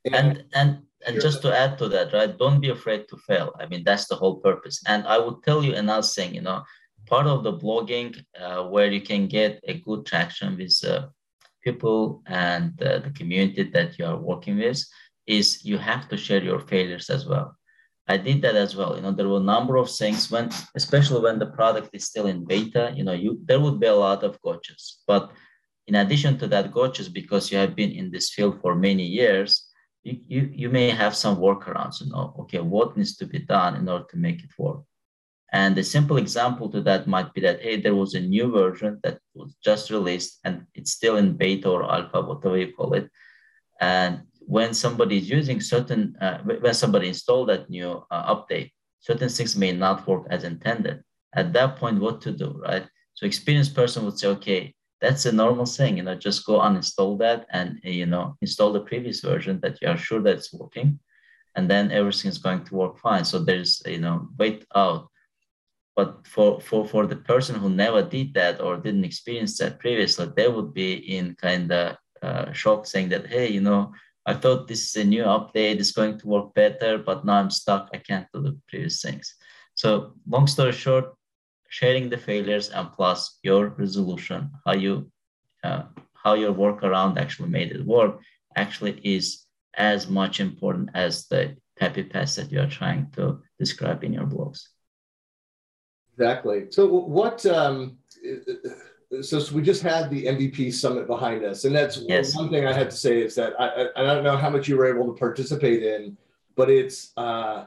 And, 0.05 0.15
and, 0.15 0.43
and 0.53 0.69
and 1.05 1.21
just 1.21 1.43
to 1.43 1.55
add 1.55 1.77
to 1.77 1.87
that, 1.89 2.11
right? 2.11 2.35
Don't 2.35 2.59
be 2.59 2.69
afraid 2.69 3.07
to 3.09 3.17
fail. 3.17 3.53
I 3.59 3.67
mean, 3.67 3.83
that's 3.83 4.07
the 4.07 4.15
whole 4.15 4.37
purpose. 4.37 4.81
And 4.87 5.05
I 5.07 5.19
would 5.19 5.43
tell 5.43 5.63
you 5.63 5.75
another 5.75 6.01
thing, 6.15 6.33
you 6.33 6.41
know, 6.41 6.63
part 7.05 7.27
of 7.27 7.43
the 7.43 7.53
blogging 7.53 8.19
uh, 8.41 8.63
where 8.63 8.91
you 8.91 9.01
can 9.01 9.27
get 9.27 9.61
a 9.67 9.75
good 9.75 10.07
traction 10.07 10.57
with 10.57 10.75
uh, 10.83 11.07
people 11.63 12.23
and 12.25 12.81
uh, 12.81 12.99
the 12.99 13.11
community 13.11 13.63
that 13.75 13.99
you 13.99 14.05
are 14.05 14.17
working 14.17 14.57
with 14.57 14.83
is 15.27 15.63
you 15.63 15.77
have 15.77 16.09
to 16.09 16.17
share 16.17 16.43
your 16.43 16.59
failures 16.59 17.09
as 17.09 17.27
well. 17.27 17.55
I 18.07 18.17
did 18.17 18.41
that 18.41 18.55
as 18.55 18.75
well. 18.75 18.95
You 18.95 19.01
know, 19.01 19.11
there 19.11 19.27
were 19.27 19.37
a 19.37 19.53
number 19.55 19.75
of 19.75 19.91
things 19.91 20.31
when, 20.31 20.49
especially 20.75 21.21
when 21.21 21.39
the 21.39 21.47
product 21.47 21.89
is 21.93 22.05
still 22.05 22.27
in 22.27 22.45
beta, 22.45 22.93
you 22.95 23.03
know, 23.03 23.13
you 23.13 23.39
there 23.45 23.59
would 23.59 23.79
be 23.79 23.87
a 23.87 23.95
lot 23.95 24.23
of 24.23 24.41
gotchas. 24.41 24.99
But 25.05 25.31
in 25.87 25.95
addition 25.95 26.37
to 26.39 26.47
that 26.47 26.71
gotchas, 26.71 27.11
because 27.11 27.51
you 27.51 27.57
have 27.57 27.75
been 27.75 27.91
in 27.91 28.11
this 28.11 28.29
field 28.29 28.61
for 28.61 28.75
many 28.75 29.03
years, 29.03 29.65
you, 30.03 30.19
you, 30.27 30.49
you 30.53 30.69
may 30.69 30.89
have 30.89 31.15
some 31.15 31.37
workarounds, 31.37 32.01
you 32.01 32.09
know, 32.09 32.33
okay, 32.39 32.59
what 32.59 32.95
needs 32.95 33.17
to 33.17 33.25
be 33.25 33.39
done 33.39 33.75
in 33.75 33.89
order 33.89 34.05
to 34.09 34.17
make 34.17 34.41
it 34.43 34.51
work. 34.57 34.81
And 35.51 35.77
a 35.77 35.83
simple 35.83 36.17
example 36.17 36.69
to 36.71 36.81
that 36.81 37.07
might 37.07 37.33
be 37.33 37.41
that, 37.41 37.61
hey, 37.61 37.79
there 37.79 37.95
was 37.95 38.13
a 38.13 38.19
new 38.19 38.51
version 38.51 38.99
that 39.03 39.19
was 39.33 39.55
just 39.63 39.89
released 39.89 40.39
and 40.43 40.65
it's 40.75 40.91
still 40.91 41.15
in 41.17 41.37
beta 41.37 41.69
or 41.69 41.89
alpha, 41.89 42.21
whatever 42.21 42.57
you 42.57 42.73
call 42.73 42.93
it. 42.93 43.09
And 43.79 44.23
when 44.47 44.73
somebody 44.73 45.17
is 45.17 45.29
using 45.29 45.59
certain, 45.61 46.15
uh, 46.21 46.39
when 46.39 46.73
somebody 46.73 47.09
installed 47.09 47.49
that 47.49 47.69
new 47.69 48.03
uh, 48.09 48.35
update, 48.35 48.71
certain 48.99 49.29
things 49.29 49.55
may 49.55 49.71
not 49.71 50.07
work 50.07 50.25
as 50.29 50.43
intended. 50.43 51.03
At 51.35 51.53
that 51.53 51.75
point, 51.75 51.99
what 51.99 52.21
to 52.21 52.31
do, 52.31 52.59
right? 52.63 52.87
So 53.13 53.25
experienced 53.25 53.75
person 53.75 54.05
would 54.05 54.17
say, 54.17 54.29
okay, 54.29 54.73
that's 55.01 55.25
a 55.25 55.31
normal 55.31 55.65
thing 55.65 55.97
you 55.97 56.03
know 56.03 56.15
just 56.15 56.45
go 56.45 56.59
uninstall 56.59 57.17
that 57.19 57.45
and 57.51 57.79
you 57.83 58.05
know 58.05 58.35
install 58.41 58.73
the 58.73 58.79
previous 58.79 59.21
version 59.21 59.59
that 59.61 59.79
you 59.81 59.87
are 59.87 59.97
sure 59.97 60.21
that 60.21 60.37
it's 60.37 60.53
working 60.53 60.99
and 61.55 61.69
then 61.69 61.91
everything 61.91 62.29
is 62.29 62.37
going 62.37 62.63
to 62.63 62.75
work 62.75 62.97
fine 62.99 63.23
so 63.23 63.39
there's 63.39 63.81
you 63.85 63.99
know 63.99 64.27
wait 64.39 64.65
out 64.75 65.07
but 65.95 66.25
for 66.25 66.59
for 66.61 66.87
for 66.87 67.05
the 67.05 67.15
person 67.15 67.55
who 67.55 67.69
never 67.69 68.01
did 68.01 68.33
that 68.33 68.59
or 68.61 68.77
didn't 68.77 69.05
experience 69.05 69.57
that 69.57 69.79
previously 69.79 70.27
they 70.35 70.47
would 70.47 70.73
be 70.73 70.93
in 70.93 71.35
kind 71.35 71.71
of 71.71 71.95
uh, 72.23 72.51
shock 72.51 72.85
saying 72.85 73.09
that 73.09 73.27
hey 73.27 73.47
you 73.47 73.61
know 73.61 73.91
i 74.27 74.33
thought 74.33 74.67
this 74.67 74.83
is 74.87 74.95
a 74.95 75.03
new 75.03 75.23
update 75.23 75.79
it's 75.79 75.91
going 75.91 76.17
to 76.19 76.27
work 76.27 76.53
better 76.53 76.97
but 76.97 77.25
now 77.25 77.37
i'm 77.39 77.49
stuck 77.49 77.89
i 77.93 77.97
can't 77.97 78.27
do 78.33 78.41
the 78.41 78.55
previous 78.67 79.01
things 79.01 79.35
so 79.73 80.13
long 80.27 80.45
story 80.47 80.71
short 80.71 81.17
sharing 81.69 82.09
the 82.09 82.17
failures 82.17 82.69
and 82.69 82.91
plus 82.91 83.39
your 83.43 83.69
resolution, 83.69 84.51
how 84.65 84.73
you 84.73 85.11
uh, 85.63 85.83
how 86.13 86.33
your 86.33 86.53
workaround 86.53 87.17
actually 87.17 87.49
made 87.49 87.71
it 87.71 87.85
work, 87.85 88.19
actually 88.55 88.99
is 89.03 89.45
as 89.75 90.07
much 90.07 90.39
important 90.39 90.89
as 90.93 91.27
the 91.27 91.55
happy 91.79 92.03
path 92.03 92.35
that 92.35 92.51
you 92.51 92.59
are 92.59 92.69
trying 92.69 93.09
to 93.11 93.39
describe 93.59 94.03
in 94.03 94.13
your 94.13 94.25
blogs. 94.25 94.67
Exactly. 96.13 96.65
So 96.71 96.87
what? 96.87 97.45
Um, 97.45 97.97
so, 99.21 99.39
so 99.39 99.55
we 99.55 99.61
just 99.61 99.81
had 99.81 100.09
the 100.09 100.25
MVP 100.25 100.73
summit 100.73 101.07
behind 101.07 101.43
us, 101.43 101.65
and 101.65 101.75
that's 101.75 101.97
yes. 102.07 102.35
one 102.35 102.49
thing 102.49 102.65
I 102.65 102.73
had 102.73 102.89
to 102.89 102.95
say 102.95 103.21
is 103.21 103.35
that 103.35 103.53
I, 103.59 103.87
I 103.95 104.03
don't 104.03 104.23
know 104.23 104.37
how 104.37 104.49
much 104.49 104.67
you 104.67 104.77
were 104.77 104.87
able 104.87 105.13
to 105.13 105.17
participate 105.17 105.83
in, 105.83 106.17
but 106.55 106.69
it's 106.69 107.13
uh, 107.17 107.65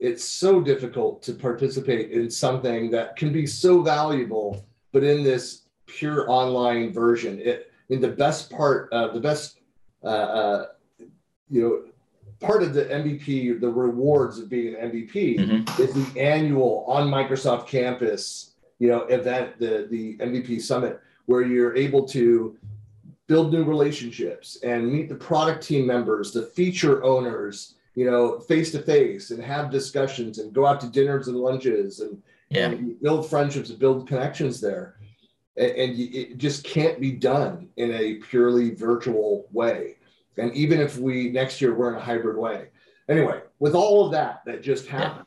it's 0.00 0.24
so 0.24 0.60
difficult 0.60 1.22
to 1.22 1.34
participate 1.34 2.10
in 2.10 2.28
something 2.28 2.90
that 2.90 3.14
can 3.14 3.32
be 3.32 3.46
so 3.46 3.82
valuable, 3.82 4.64
but 4.90 5.04
in 5.04 5.22
this 5.22 5.62
pure 5.86 6.28
online 6.28 6.92
version, 6.92 7.38
it 7.40 7.72
in 7.88 8.00
the 8.00 8.08
best 8.08 8.50
part, 8.50 8.88
uh, 8.92 9.08
the 9.08 9.20
best, 9.20 9.60
uh, 10.02 10.06
uh, 10.06 10.66
you 11.50 11.60
know, 11.60 11.84
part 12.40 12.62
of 12.62 12.74
the 12.74 12.86
MVP, 12.86 13.60
the 13.60 13.68
rewards 13.68 14.38
of 14.38 14.48
being 14.48 14.74
an 14.74 14.90
MVP 14.90 15.38
mm-hmm. 15.38 15.82
is 15.82 15.92
the 15.92 16.20
annual 16.20 16.84
on 16.88 17.08
Microsoft 17.08 17.68
campus, 17.68 18.51
you 18.82 18.88
know, 18.88 19.02
event, 19.02 19.60
the 19.60 19.86
the 19.88 20.16
MVP 20.16 20.60
summit, 20.60 21.00
where 21.26 21.42
you're 21.42 21.76
able 21.76 22.04
to 22.08 22.58
build 23.28 23.52
new 23.52 23.62
relationships 23.62 24.58
and 24.64 24.92
meet 24.92 25.08
the 25.08 25.14
product 25.14 25.62
team 25.62 25.86
members, 25.86 26.32
the 26.32 26.46
feature 26.46 27.04
owners, 27.04 27.76
you 27.94 28.10
know, 28.10 28.40
face 28.40 28.72
to 28.72 28.82
face 28.82 29.30
and 29.30 29.40
have 29.40 29.70
discussions 29.70 30.38
and 30.38 30.52
go 30.52 30.66
out 30.66 30.80
to 30.80 30.88
dinners 30.88 31.28
and 31.28 31.36
lunches 31.36 32.00
and, 32.00 32.20
yeah. 32.48 32.70
and 32.70 33.00
build 33.00 33.30
friendships 33.30 33.70
and 33.70 33.78
build 33.78 34.08
connections 34.08 34.60
there. 34.60 34.96
And, 35.56 35.70
and 35.70 36.00
it 36.00 36.38
just 36.38 36.64
can't 36.64 37.00
be 37.00 37.12
done 37.12 37.68
in 37.76 37.92
a 37.92 38.14
purely 38.14 38.74
virtual 38.74 39.46
way. 39.52 39.98
And 40.38 40.52
even 40.54 40.80
if 40.80 40.98
we 40.98 41.30
next 41.30 41.60
year 41.60 41.72
we're 41.72 41.90
in 41.90 42.00
a 42.00 42.04
hybrid 42.04 42.36
way. 42.36 42.70
Anyway, 43.08 43.42
with 43.60 43.76
all 43.76 44.04
of 44.04 44.10
that 44.10 44.42
that 44.44 44.60
just 44.60 44.88
happened, 44.88 45.26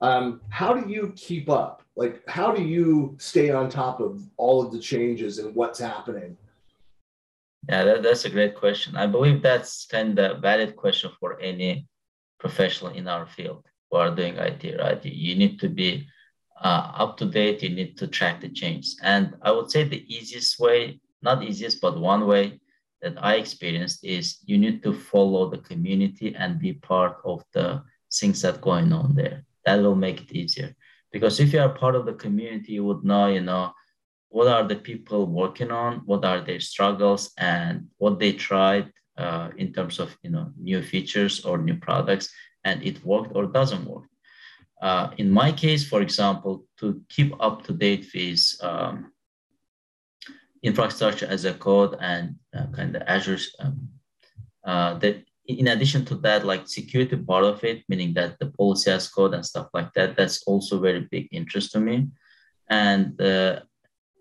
yeah. 0.00 0.08
um, 0.08 0.40
how 0.48 0.72
do 0.72 0.90
you 0.90 1.12
keep 1.14 1.50
up? 1.50 1.82
Like, 2.00 2.26
how 2.26 2.50
do 2.50 2.62
you 2.62 3.14
stay 3.18 3.50
on 3.50 3.68
top 3.68 4.00
of 4.00 4.22
all 4.38 4.64
of 4.64 4.72
the 4.72 4.78
changes 4.78 5.36
and 5.38 5.54
what's 5.54 5.78
happening? 5.78 6.34
Yeah, 7.68 7.84
that, 7.84 8.02
that's 8.02 8.24
a 8.24 8.30
great 8.30 8.56
question. 8.56 8.96
I 8.96 9.06
believe 9.06 9.42
that's 9.42 9.84
kind 9.84 10.18
of 10.18 10.38
a 10.38 10.40
valid 10.40 10.76
question 10.76 11.10
for 11.20 11.38
any 11.40 11.86
professional 12.38 12.92
in 12.92 13.06
our 13.06 13.26
field 13.26 13.66
who 13.90 13.98
are 13.98 14.14
doing 14.14 14.38
IT, 14.38 14.78
right? 14.78 15.04
You 15.04 15.34
need 15.36 15.60
to 15.60 15.68
be 15.68 16.08
uh, 16.62 16.90
up 16.94 17.18
to 17.18 17.26
date, 17.26 17.62
you 17.62 17.68
need 17.68 17.98
to 17.98 18.06
track 18.06 18.40
the 18.40 18.48
change. 18.48 18.94
And 19.02 19.34
I 19.42 19.50
would 19.50 19.70
say 19.70 19.84
the 19.84 20.02
easiest 20.08 20.58
way, 20.58 21.00
not 21.20 21.42
easiest, 21.42 21.82
but 21.82 22.00
one 22.00 22.26
way 22.26 22.60
that 23.02 23.22
I 23.22 23.34
experienced 23.34 24.06
is 24.06 24.38
you 24.46 24.56
need 24.56 24.82
to 24.84 24.94
follow 24.94 25.50
the 25.50 25.58
community 25.58 26.34
and 26.34 26.58
be 26.58 26.72
part 26.72 27.18
of 27.26 27.44
the 27.52 27.82
things 28.10 28.40
that 28.40 28.62
going 28.62 28.90
on 28.94 29.14
there. 29.14 29.44
That 29.66 29.82
will 29.82 29.96
make 29.96 30.22
it 30.22 30.32
easier. 30.32 30.74
Because 31.12 31.40
if 31.40 31.52
you 31.52 31.60
are 31.60 31.68
part 31.68 31.96
of 31.96 32.06
the 32.06 32.14
community, 32.14 32.74
you 32.74 32.84
would 32.84 33.04
know, 33.04 33.26
you 33.26 33.40
know, 33.40 33.72
what 34.30 34.46
are 34.46 34.66
the 34.66 34.76
people 34.76 35.26
working 35.26 35.70
on 35.70 36.02
what 36.06 36.24
are 36.24 36.40
their 36.40 36.60
struggles 36.60 37.32
and 37.36 37.88
what 37.98 38.18
they 38.18 38.32
tried 38.32 38.90
uh, 39.18 39.50
in 39.58 39.72
terms 39.72 39.98
of 39.98 40.16
you 40.22 40.30
know 40.30 40.52
new 40.56 40.80
features 40.82 41.44
or 41.44 41.58
new 41.58 41.76
products 41.76 42.32
and 42.64 42.82
it 42.82 43.04
worked 43.04 43.32
or 43.34 43.46
doesn't 43.46 43.84
work. 43.84 44.04
Uh, 44.80 45.10
in 45.18 45.30
my 45.30 45.52
case 45.52 45.86
for 45.86 46.00
example 46.00 46.64
to 46.78 47.02
keep 47.08 47.34
up 47.40 47.64
to 47.64 47.72
date 47.72 48.06
with 48.14 48.42
um, 48.62 49.12
infrastructure 50.62 51.26
as 51.26 51.44
a 51.44 51.52
code 51.52 51.96
and 52.00 52.36
uh, 52.56 52.66
kind 52.68 52.96
of 52.96 53.02
azure 53.06 53.38
um, 53.58 53.88
uh, 54.64 54.94
that 54.94 55.24
in 55.58 55.68
addition 55.68 56.04
to 56.04 56.14
that 56.16 56.44
like 56.44 56.68
security 56.68 57.16
part 57.16 57.44
of 57.44 57.62
it 57.64 57.82
meaning 57.88 58.12
that 58.14 58.38
the 58.38 58.46
policy 58.46 58.90
as 58.90 59.08
code 59.08 59.34
and 59.34 59.44
stuff 59.44 59.68
like 59.74 59.92
that 59.94 60.16
that's 60.16 60.42
also 60.44 60.78
very 60.78 61.08
big 61.10 61.28
interest 61.32 61.72
to 61.72 61.80
me 61.80 62.06
and 62.70 63.20
uh, 63.20 63.60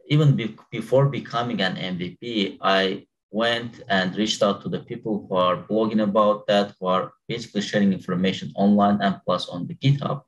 even 0.09 0.35
be- 0.35 0.57
before 0.71 1.07
becoming 1.07 1.61
an 1.61 1.75
MVP, 1.75 2.57
I 2.61 3.05
went 3.31 3.83
and 3.87 4.15
reached 4.15 4.41
out 4.41 4.61
to 4.63 4.69
the 4.69 4.79
people 4.79 5.27
who 5.29 5.35
are 5.35 5.63
blogging 5.63 6.01
about 6.03 6.47
that, 6.47 6.73
who 6.79 6.87
are 6.87 7.13
basically 7.27 7.61
sharing 7.61 7.93
information 7.93 8.51
online 8.55 8.99
and 9.01 9.21
plus 9.23 9.47
on 9.47 9.67
the 9.67 9.75
GitHub. 9.75 10.23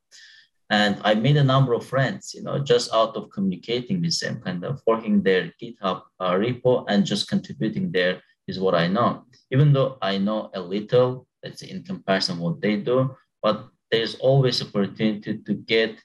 And 0.70 1.02
I 1.04 1.16
made 1.16 1.36
a 1.36 1.44
number 1.44 1.74
of 1.74 1.86
friends, 1.86 2.34
you 2.34 2.44
know, 2.44 2.60
just 2.60 2.94
out 2.94 3.18
of 3.18 3.30
communicating 3.32 4.02
with 4.02 4.18
them, 4.20 4.40
kind 4.40 4.64
of 4.64 4.82
working 4.88 5.22
their 5.22 5.52
GitHub 5.62 6.04
uh, 6.20 6.34
repo 6.34 6.86
and 6.88 7.06
just 7.06 7.28
contributing 7.28 7.92
there 7.92 8.22
is 8.48 8.60
what 8.60 8.76
I 8.76 8.88
know. 8.88 9.24
Even 9.52 9.74
though 9.74 9.98
I 10.02 10.18
know 10.18 10.50
a 10.54 10.62
little, 10.62 11.28
let's 11.44 11.62
in 11.62 11.84
comparison 11.84 12.40
what 12.40 12.62
they 12.62 12.78
do, 12.78 13.16
but 13.42 13.68
there's 13.92 14.16
always 14.16 14.62
opportunity 14.62 15.38
to 15.38 15.54
get 15.54 16.02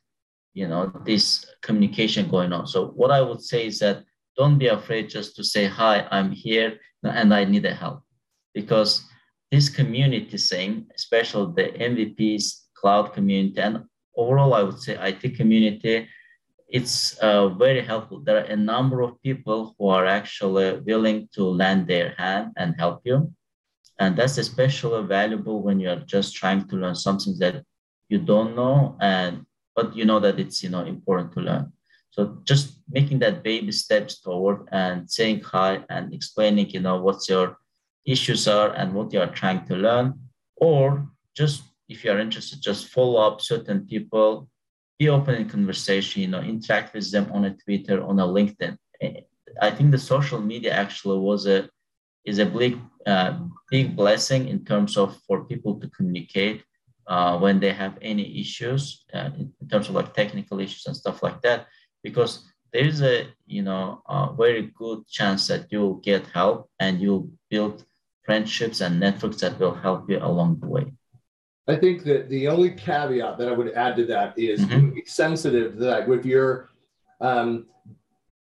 you 0.57 0.67
know 0.67 0.91
this 1.05 1.45
communication 1.61 2.29
going 2.29 2.53
on 2.53 2.67
so 2.67 2.89
what 3.01 3.11
i 3.11 3.21
would 3.21 3.43
say 3.43 3.67
is 3.67 3.79
that 3.79 4.03
don't 4.39 4.59
be 4.59 4.69
afraid 4.69 5.09
just 5.09 5.37
to 5.37 5.45
say 5.45 5.67
hi 5.67 6.07
i'm 6.11 6.33
here 6.33 6.79
and 7.05 7.33
i 7.35 7.45
need 7.45 7.67
a 7.67 7.75
help 7.75 8.03
because 8.55 9.05
this 9.53 9.69
community 9.69 10.39
thing 10.39 10.87
especially 10.97 11.53
the 11.57 11.69
mvps 11.91 12.45
cloud 12.75 13.13
community 13.13 13.61
and 13.61 13.85
overall 14.17 14.55
i 14.55 14.63
would 14.63 14.81
say 14.81 14.95
it 15.23 15.37
community 15.37 16.09
it's 16.69 17.17
uh, 17.19 17.49
very 17.49 17.83
helpful. 17.83 18.21
There 18.21 18.39
are 18.39 18.51
a 18.53 18.57
number 18.57 19.03
of 19.03 19.21
people 19.23 19.75
who 19.79 19.89
are 19.89 20.07
actually 20.07 20.81
willing 20.81 21.29
to 21.35 21.45
lend 21.45 21.87
their 21.87 22.15
hand 22.19 22.53
and 22.57 22.75
help 22.77 23.03
you. 23.05 23.33
And 23.99 24.17
that's 24.17 24.39
especially 24.39 25.07
valuable 25.07 25.63
when 25.63 25.81
you're 25.81 26.05
just 26.07 26.35
trying 26.35 26.69
to 26.69 26.77
learn 26.77 26.95
something 26.95 27.39
that 27.39 27.65
you 28.09 28.19
don't 28.19 28.55
know 28.55 28.97
and 29.01 29.47
but 29.75 29.95
you 29.95 30.05
know 30.05 30.21
that 30.21 30.39
it's 30.41 30.63
you 30.63 30.71
know 30.71 30.85
important 30.85 31.33
to 31.33 31.41
learn. 31.41 31.73
So 32.11 32.39
just 32.45 32.81
making 32.91 33.19
that 33.21 33.43
baby 33.43 33.73
steps 33.73 34.21
toward 34.21 34.69
and 34.73 35.09
saying 35.11 35.43
hi 35.43 35.85
and 35.91 36.15
explaining, 36.15 36.71
you 36.71 36.81
know, 36.81 36.97
what 37.03 37.29
your 37.29 37.59
issues 38.07 38.49
are 38.49 38.73
and 38.73 38.95
what 38.95 39.13
you 39.13 39.21
are 39.21 39.31
trying 39.31 39.67
to 39.67 39.77
learn, 39.77 40.15
or 40.57 41.07
just 41.35 41.63
if 41.89 42.05
you 42.05 42.11
are 42.11 42.19
interested, 42.19 42.63
just 42.63 42.89
follow 42.89 43.21
up 43.21 43.43
certain 43.43 43.87
people, 43.87 44.49
be 44.99 45.09
open 45.09 45.35
in 45.35 45.49
conversation, 45.49 46.23
you 46.23 46.29
know, 46.29 46.41
interact 46.41 46.95
with 46.95 47.11
them 47.11 47.31
on 47.33 47.45
a 47.45 47.55
Twitter, 47.55 48.03
on 48.03 48.19
a 48.19 48.27
LinkedIn. 48.27 48.77
I 49.61 49.71
think 49.71 49.91
the 49.91 49.99
social 49.99 50.41
media 50.41 50.73
actually 50.73 51.19
was 51.19 51.47
a 51.47 51.69
is 52.25 52.39
a 52.39 52.47
big 52.47 52.79
uh, 53.07 53.39
big 53.71 53.97
blessing 53.97 54.49
in 54.49 54.65
terms 54.65 54.97
of 54.97 55.17
for 55.27 55.45
people 55.45 55.79
to 55.81 55.89
communicate 55.91 56.65
uh, 57.07 57.39
when 57.39 57.61
they 57.61 57.73
have 57.73 57.97
any 58.03 58.41
issues 58.41 59.05
uh, 59.15 59.31
in, 59.39 59.53
terms 59.71 59.89
of 59.89 59.95
like 59.95 60.13
technical 60.13 60.59
issues 60.61 60.87
and 60.87 60.97
stuff 60.97 61.23
like 61.23 61.41
that, 61.43 61.67
because 62.03 62.53
there's 62.73 63.01
a 63.03 63.29
you 63.47 63.63
know 63.63 64.03
a 64.09 64.35
very 64.37 64.73
good 64.75 65.07
chance 65.09 65.47
that 65.47 65.67
you'll 65.71 66.01
get 66.11 66.27
help 66.27 66.69
and 66.81 67.01
you'll 67.01 67.31
build 67.49 67.85
friendships 68.25 68.81
and 68.81 68.99
networks 68.99 69.41
that 69.41 69.59
will 69.61 69.75
help 69.75 70.11
you 70.11 70.19
along 70.19 70.59
the 70.61 70.67
way. 70.67 70.93
I 71.69 71.77
think 71.77 72.05
that 72.05 72.29
the 72.29 72.49
only 72.49 72.71
caveat 72.71 73.39
that 73.39 73.49
I 73.49 73.53
would 73.53 73.73
add 73.73 73.97
to 73.97 74.07
that 74.07 74.39
is 74.39 74.61
mm-hmm. 74.61 74.91
be 74.91 75.05
sensitive 75.05 75.77
that 75.79 76.09
if 76.09 76.25
you're 76.25 76.71
um, 77.21 77.67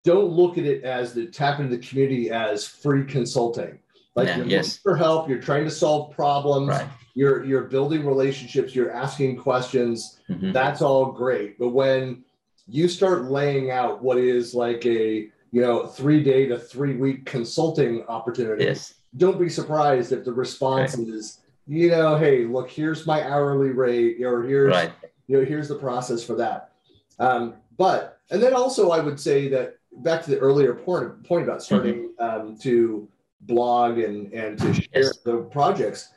don't 0.03 0.31
look 0.31 0.57
at 0.57 0.65
it 0.65 0.83
as 0.83 1.13
the 1.13 1.27
tap 1.27 1.59
into 1.59 1.75
the 1.75 1.87
community 1.87 2.31
as 2.31 2.65
free 2.67 3.05
consulting. 3.05 3.77
Like 4.15 4.27
yeah, 4.27 4.37
you're 4.37 4.45
yes. 4.47 4.65
looking 4.65 4.81
for 4.81 4.97
help, 4.97 5.29
you're 5.29 5.41
trying 5.41 5.65
to 5.65 5.71
solve 5.71 6.15
problems. 6.15 6.69
Right 6.69 6.87
you're 7.13 7.43
you're 7.43 7.63
building 7.63 8.05
relationships 8.05 8.75
you're 8.75 8.91
asking 8.91 9.37
questions 9.37 10.19
mm-hmm. 10.29 10.51
that's 10.51 10.81
all 10.81 11.11
great 11.11 11.57
but 11.59 11.69
when 11.69 12.23
you 12.67 12.87
start 12.87 13.25
laying 13.25 13.71
out 13.71 14.01
what 14.01 14.17
is 14.17 14.53
like 14.53 14.85
a 14.85 15.29
you 15.51 15.61
know 15.61 15.85
three 15.85 16.23
day 16.23 16.45
to 16.45 16.57
three 16.57 16.95
week 16.95 17.25
consulting 17.25 18.03
opportunity 18.07 18.63
yes. 18.63 18.95
don't 19.17 19.39
be 19.39 19.49
surprised 19.49 20.11
if 20.11 20.23
the 20.23 20.31
response 20.31 20.95
right. 20.95 21.07
is 21.07 21.39
you 21.71 21.89
know 21.89 22.17
hey 22.17 22.45
look 22.45 22.69
here's 22.69 23.05
my 23.05 23.23
hourly 23.23 23.69
rate 23.69 24.21
or 24.21 24.43
here's 24.43 24.71
right. 24.71 24.91
you 25.27 25.37
know 25.37 25.45
here's 25.45 25.67
the 25.67 25.75
process 25.75 26.23
for 26.23 26.35
that 26.35 26.71
um, 27.19 27.55
but 27.77 28.19
and 28.31 28.41
then 28.41 28.53
also 28.53 28.91
i 28.91 28.99
would 28.99 29.19
say 29.19 29.47
that 29.47 29.77
back 29.97 30.23
to 30.23 30.31
the 30.31 30.39
earlier 30.39 30.73
point 30.73 31.23
point 31.23 31.43
about 31.43 31.61
starting 31.61 32.09
mm-hmm. 32.19 32.47
um, 32.49 32.57
to 32.57 33.07
blog 33.41 33.97
and 33.97 34.31
and 34.33 34.57
to 34.57 34.73
share 34.73 35.03
yes. 35.03 35.17
the 35.25 35.37
projects 35.51 36.09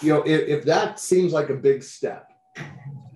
you 0.00 0.12
know, 0.12 0.22
if, 0.22 0.48
if 0.48 0.64
that 0.64 0.98
seems 0.98 1.32
like 1.32 1.50
a 1.50 1.54
big 1.54 1.82
step, 1.82 2.32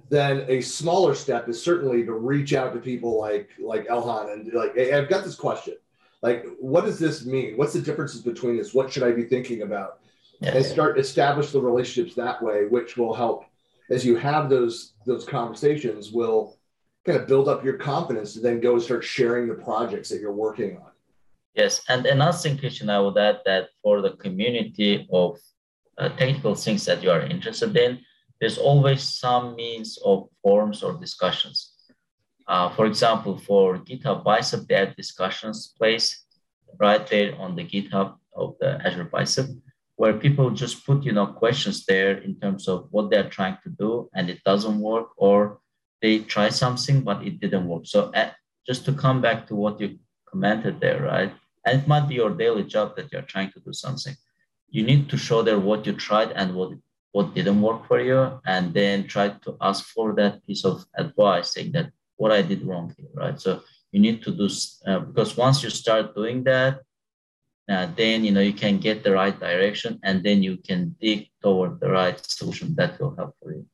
then 0.08 0.44
a 0.48 0.60
smaller 0.60 1.14
step 1.14 1.48
is 1.48 1.62
certainly 1.62 2.04
to 2.04 2.12
reach 2.12 2.54
out 2.54 2.72
to 2.72 2.80
people 2.80 3.18
like 3.18 3.50
like 3.58 3.86
Elkhan 3.88 4.32
and 4.32 4.52
like, 4.52 4.74
hey, 4.74 4.94
I've 4.94 5.08
got 5.08 5.24
this 5.24 5.34
question. 5.34 5.76
Like, 6.22 6.46
what 6.58 6.84
does 6.84 6.98
this 6.98 7.24
mean? 7.26 7.56
What's 7.56 7.74
the 7.74 7.80
differences 7.80 8.22
between 8.22 8.56
this? 8.56 8.74
What 8.74 8.92
should 8.92 9.02
I 9.02 9.12
be 9.12 9.24
thinking 9.24 9.62
about? 9.62 10.00
Yeah, 10.40 10.56
and 10.56 10.64
start 10.64 10.98
establish 10.98 11.50
the 11.50 11.60
relationships 11.60 12.14
that 12.14 12.40
way, 12.42 12.66
which 12.66 12.96
will 12.96 13.14
help 13.14 13.44
as 13.90 14.04
you 14.04 14.16
have 14.16 14.48
those 14.48 14.92
those 15.06 15.24
conversations 15.24 16.12
will 16.12 16.58
kind 17.04 17.18
of 17.18 17.26
build 17.26 17.48
up 17.48 17.64
your 17.64 17.78
confidence 17.78 18.34
to 18.34 18.40
then 18.40 18.60
go 18.60 18.74
and 18.74 18.82
start 18.82 19.02
sharing 19.02 19.48
the 19.48 19.54
projects 19.54 20.08
that 20.10 20.20
you're 20.20 20.32
working 20.32 20.76
on. 20.76 20.90
Yes, 21.54 21.80
and 21.88 22.06
another 22.06 22.36
thing, 22.36 22.58
Christian, 22.58 22.90
I 22.90 23.00
would 23.00 23.18
add 23.18 23.40
that 23.46 23.70
for 23.82 24.00
the 24.00 24.12
community 24.12 25.08
of 25.12 25.38
uh, 25.96 26.10
technical 26.10 26.54
things 26.54 26.84
that 26.84 27.02
you 27.02 27.10
are 27.10 27.22
interested 27.22 27.76
in, 27.76 27.98
there's 28.40 28.58
always 28.58 29.02
some 29.02 29.56
means 29.56 29.98
of 30.04 30.28
forums 30.42 30.82
or 30.82 31.00
discussions. 31.00 31.72
Uh, 32.46 32.68
for 32.70 32.86
example, 32.86 33.36
for 33.38 33.78
GitHub 33.78 34.22
Bicep, 34.22 34.68
they 34.68 34.74
have 34.74 34.94
discussions 34.96 35.74
place 35.76 36.24
right 36.78 37.04
there 37.06 37.34
on 37.36 37.56
the 37.56 37.64
GitHub 37.64 38.16
of 38.36 38.54
the 38.60 38.80
Azure 38.86 39.04
Bicep, 39.04 39.46
where 39.98 40.14
people 40.24 40.50
just 40.50 40.86
put 40.86 41.04
you 41.04 41.12
know 41.12 41.26
questions 41.42 41.84
there 41.90 42.14
in 42.26 42.32
terms 42.42 42.68
of 42.72 42.86
what 42.90 43.10
they're 43.10 43.32
trying 43.38 43.58
to 43.64 43.70
do 43.84 44.08
and 44.14 44.30
it 44.30 44.40
doesn't 44.44 44.78
work, 44.90 45.08
or 45.16 45.60
they 46.02 46.14
try 46.34 46.48
something 46.48 47.02
but 47.08 47.18
it 47.28 47.40
didn't 47.40 47.66
work. 47.68 47.84
So 47.86 48.10
at, 48.14 48.36
just 48.66 48.84
to 48.86 48.92
come 48.92 49.20
back 49.20 49.46
to 49.48 49.54
what 49.54 49.80
you 49.80 49.98
commented 50.30 50.80
there, 50.80 51.00
right? 51.02 51.32
And 51.64 51.80
it 51.80 51.88
might 51.88 52.06
be 52.08 52.14
your 52.14 52.30
daily 52.30 52.64
job 52.64 52.96
that 52.96 53.12
you're 53.12 53.30
trying 53.32 53.50
to 53.52 53.60
do 53.60 53.72
something 53.72 54.14
you 54.70 54.82
need 54.82 55.08
to 55.08 55.16
show 55.16 55.42
there 55.42 55.58
what 55.58 55.86
you 55.86 55.92
tried 55.92 56.32
and 56.32 56.54
what 56.54 56.72
what 57.12 57.34
didn't 57.34 57.60
work 57.62 57.86
for 57.86 58.00
you 58.00 58.40
and 58.46 58.74
then 58.74 59.06
try 59.06 59.28
to 59.28 59.56
ask 59.60 59.86
for 59.86 60.14
that 60.14 60.46
piece 60.46 60.64
of 60.64 60.84
advice 60.96 61.52
saying 61.54 61.72
that 61.72 61.90
what 62.16 62.30
i 62.32 62.42
did 62.42 62.62
wrong 62.62 62.94
here 62.96 63.08
right 63.14 63.40
so 63.40 63.60
you 63.92 64.00
need 64.00 64.22
to 64.22 64.30
do 64.30 64.48
uh, 64.86 64.98
because 65.00 65.36
once 65.36 65.62
you 65.62 65.70
start 65.70 66.14
doing 66.14 66.44
that 66.44 66.80
uh, 67.68 67.86
then 67.96 68.24
you 68.24 68.30
know 68.30 68.40
you 68.40 68.52
can 68.52 68.78
get 68.78 69.02
the 69.02 69.12
right 69.12 69.38
direction 69.40 69.98
and 70.02 70.22
then 70.22 70.42
you 70.42 70.56
can 70.58 70.94
dig 71.00 71.28
toward 71.42 71.80
the 71.80 71.90
right 71.90 72.18
solution 72.24 72.74
that 72.74 72.98
will 73.00 73.14
help 73.16 73.34
for 73.42 73.52
you 73.52 73.66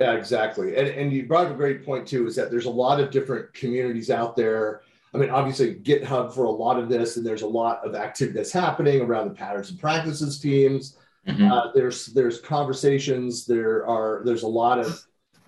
yeah 0.00 0.12
exactly 0.12 0.76
and, 0.76 0.88
and 0.88 1.12
you 1.12 1.26
brought 1.26 1.46
up 1.46 1.52
a 1.52 1.56
great 1.56 1.84
point 1.84 2.06
too 2.06 2.26
is 2.26 2.36
that 2.36 2.50
there's 2.50 2.66
a 2.66 2.70
lot 2.70 3.00
of 3.00 3.10
different 3.10 3.52
communities 3.52 4.10
out 4.10 4.36
there 4.36 4.82
I 5.14 5.18
mean, 5.18 5.30
obviously 5.30 5.74
GitHub 5.74 6.34
for 6.34 6.44
a 6.44 6.50
lot 6.50 6.78
of 6.78 6.88
this, 6.88 7.16
and 7.16 7.24
there's 7.24 7.42
a 7.42 7.46
lot 7.46 7.84
of 7.84 7.94
activity 7.94 8.36
that's 8.36 8.52
happening 8.52 9.00
around 9.00 9.28
the 9.28 9.34
patterns 9.34 9.70
and 9.70 9.80
practices 9.80 10.38
teams. 10.38 10.96
Mm-hmm. 11.26 11.50
Uh, 11.50 11.72
there's 11.74 12.06
there's 12.06 12.40
conversations. 12.40 13.46
There 13.46 13.86
are 13.86 14.22
there's 14.24 14.42
a 14.42 14.48
lot 14.48 14.78
of 14.78 15.02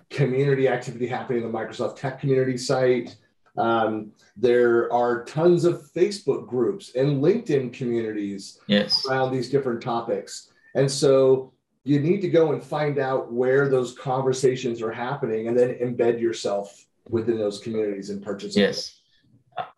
community 0.09 0.67
activity 0.67 1.07
happening 1.07 1.45
on 1.45 1.51
the 1.51 1.57
Microsoft 1.57 1.95
Tech 1.97 2.19
Community 2.19 2.57
site. 2.57 3.15
Um, 3.57 4.11
there 4.37 4.91
are 4.93 5.25
tons 5.25 5.65
of 5.65 5.91
Facebook 5.95 6.47
groups 6.47 6.95
and 6.95 7.21
LinkedIn 7.21 7.73
communities 7.73 8.59
yes. 8.67 9.05
around 9.05 9.31
these 9.31 9.49
different 9.49 9.81
topics, 9.81 10.51
and 10.75 10.89
so 10.89 11.53
you 11.83 11.99
need 11.99 12.21
to 12.21 12.29
go 12.29 12.53
and 12.53 12.63
find 12.63 12.99
out 12.99 13.33
where 13.33 13.67
those 13.67 13.97
conversations 13.97 14.81
are 14.81 14.91
happening, 14.91 15.47
and 15.47 15.57
then 15.57 15.75
embed 15.81 16.21
yourself 16.21 16.85
within 17.09 17.37
those 17.37 17.59
communities 17.59 18.09
and 18.09 18.23
participate. 18.23 18.67
Yes. 18.67 19.01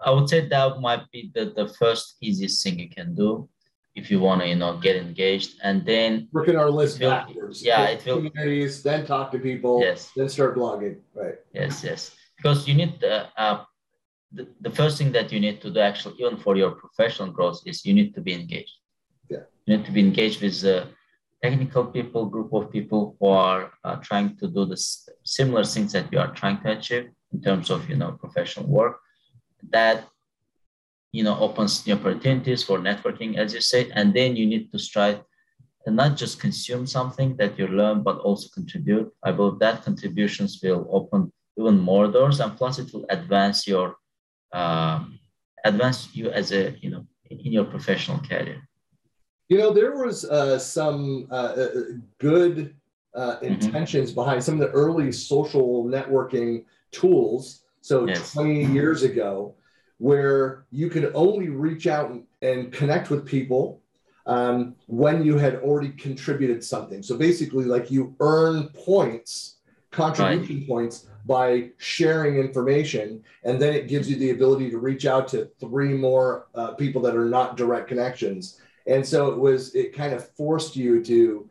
I 0.06 0.12
would 0.12 0.30
say 0.30 0.48
that 0.48 0.82
might 0.82 1.10
be 1.12 1.32
the, 1.34 1.52
the 1.56 1.68
first 1.80 2.18
easiest 2.22 2.64
thing 2.64 2.78
you 2.80 2.90
can 2.90 3.16
do 3.16 3.50
if 3.96 4.10
you 4.10 4.20
want 4.20 4.42
to, 4.42 4.48
you 4.48 4.56
know, 4.56 4.78
get 4.78 4.96
engaged 4.96 5.60
and 5.64 5.86
then 5.86 6.28
working 6.32 6.56
our 6.56 6.70
list 6.70 7.00
will, 7.00 7.10
backwards. 7.10 7.64
Yeah, 7.64 7.88
it 7.88 8.06
will 8.06 8.18
communities, 8.18 8.84
then 8.84 9.06
talk 9.06 9.32
to 9.32 9.40
people, 9.40 9.82
yes, 9.82 10.12
then 10.16 10.30
start 10.30 10.56
blogging. 10.56 10.98
Right. 11.16 11.36
Yes, 11.54 11.84
yes. 11.84 12.16
Because 12.38 12.68
you 12.68 12.74
need 12.74 13.04
uh, 13.04 13.28
uh, 13.38 13.64
the, 14.32 14.48
the 14.62 14.72
first 14.72 14.98
thing 14.98 15.12
that 15.12 15.32
you 15.32 15.40
need 15.40 15.62
to 15.62 15.70
do 15.70 15.80
actually, 15.80 16.16
even 16.20 16.38
for 16.38 16.56
your 16.56 16.72
professional 16.72 17.30
growth, 17.32 17.62
is 17.66 17.86
you 17.86 17.94
need 17.94 18.14
to 18.16 18.22
be 18.22 18.34
engaged. 18.34 18.74
Yeah. 19.30 19.44
You 19.66 19.78
need 19.78 19.86
to 19.86 19.92
be 19.92 20.02
engaged 20.02 20.42
with 20.42 20.64
uh, 20.66 20.86
technical 21.42 21.86
people, 21.86 22.26
group 22.26 22.54
of 22.54 22.72
people 22.72 23.16
who 23.20 23.28
are 23.28 23.72
uh, 23.84 23.98
trying 23.98 24.36
to 24.38 24.48
do 24.48 24.66
the 24.66 24.78
similar 25.24 25.64
things 25.64 25.92
that 25.94 26.12
you 26.12 26.20
are 26.20 26.34
trying 26.34 26.60
to 26.62 26.72
achieve 26.72 27.10
in 27.32 27.42
terms 27.42 27.70
of, 27.70 27.90
you 27.90 27.96
know, 27.96 28.12
professional 28.14 28.68
work 28.68 29.00
that 29.72 30.08
you 31.12 31.24
know 31.24 31.38
opens 31.40 31.86
new 31.86 31.94
opportunities 31.94 32.64
for 32.64 32.80
networking 32.80 33.38
as 33.38 33.54
you 33.54 33.62
say 33.62 33.90
and 33.92 34.14
then 34.14 34.36
you 34.36 34.46
need 34.46 34.72
to 34.72 34.80
strive 34.80 35.22
and 35.86 35.96
not 35.96 36.18
just 36.18 36.40
consume 36.40 36.86
something 36.86 37.38
that 37.38 37.58
you 37.58 37.68
learn 37.68 38.04
but 38.04 38.18
also 38.20 38.50
contribute 38.54 39.12
i 39.24 39.32
believe 39.32 39.60
that 39.60 39.84
contributions 39.84 40.60
will 40.62 40.88
open 40.92 41.32
even 41.58 41.80
more 41.80 42.08
doors 42.08 42.40
and 42.40 42.56
plus 42.58 42.80
it 42.80 42.94
will 42.94 43.06
advance 43.10 43.68
your 43.68 43.96
um, 44.54 45.20
advance 45.66 46.10
you 46.14 46.30
as 46.30 46.52
a 46.52 46.76
you 46.82 46.90
know 46.90 47.06
in 47.30 47.52
your 47.52 47.66
professional 47.66 48.20
career 48.20 48.62
you 49.50 49.58
know 49.58 49.72
there 49.72 49.96
was 50.04 50.26
uh, 50.26 50.58
some 50.60 51.28
uh, 51.32 51.54
uh 51.64 51.68
good 52.20 52.76
uh, 53.16 53.36
mm-hmm. 53.38 53.46
intentions 53.46 54.10
mm-hmm. 54.10 54.22
behind 54.22 54.44
some 54.44 54.56
of 54.56 54.62
the 54.62 54.72
early 54.72 55.12
social 55.12 55.86
networking 55.86 56.66
tools 56.92 57.64
so 57.84 58.08
yes. 58.08 58.32
20 58.32 58.64
years 58.74 59.04
ago, 59.04 59.56
where 59.98 60.66
you 60.72 60.90
could 60.90 61.12
only 61.14 61.50
reach 61.50 61.86
out 61.86 62.10
and, 62.12 62.24
and 62.42 62.72
connect 62.72 63.10
with 63.10 63.26
people 63.26 63.82
um, 64.26 64.76
when 64.88 65.26
you 65.26 65.38
had 65.38 65.58
already 65.58 65.90
contributed 65.90 66.64
something. 66.64 67.04
So 67.04 67.18
basically, 67.18 67.66
like 67.66 67.92
you 67.92 68.16
earn 68.22 68.70
points 68.70 69.58
contribution 69.92 70.60
right. 70.60 70.68
points 70.68 71.08
by 71.26 71.70
sharing 71.78 72.38
information 72.38 73.24
and 73.44 73.62
then 73.62 73.74
it 73.74 73.88
gives 73.88 74.10
you 74.10 74.16
the 74.18 74.32
ability 74.32 74.70
to 74.70 74.78
reach 74.78 75.06
out 75.06 75.28
to 75.30 75.46
three 75.60 75.94
more 75.94 76.48
uh, 76.56 76.72
people 76.72 77.02
that 77.02 77.16
are 77.16 77.26
not 77.26 77.56
direct 77.58 77.88
connections. 77.88 78.60
And 78.88 79.06
so 79.06 79.30
it 79.32 79.40
was 79.40 79.74
it 79.76 79.96
kind 79.96 80.14
of 80.14 80.28
forced 80.32 80.76
you 80.76 81.04
to 81.06 81.50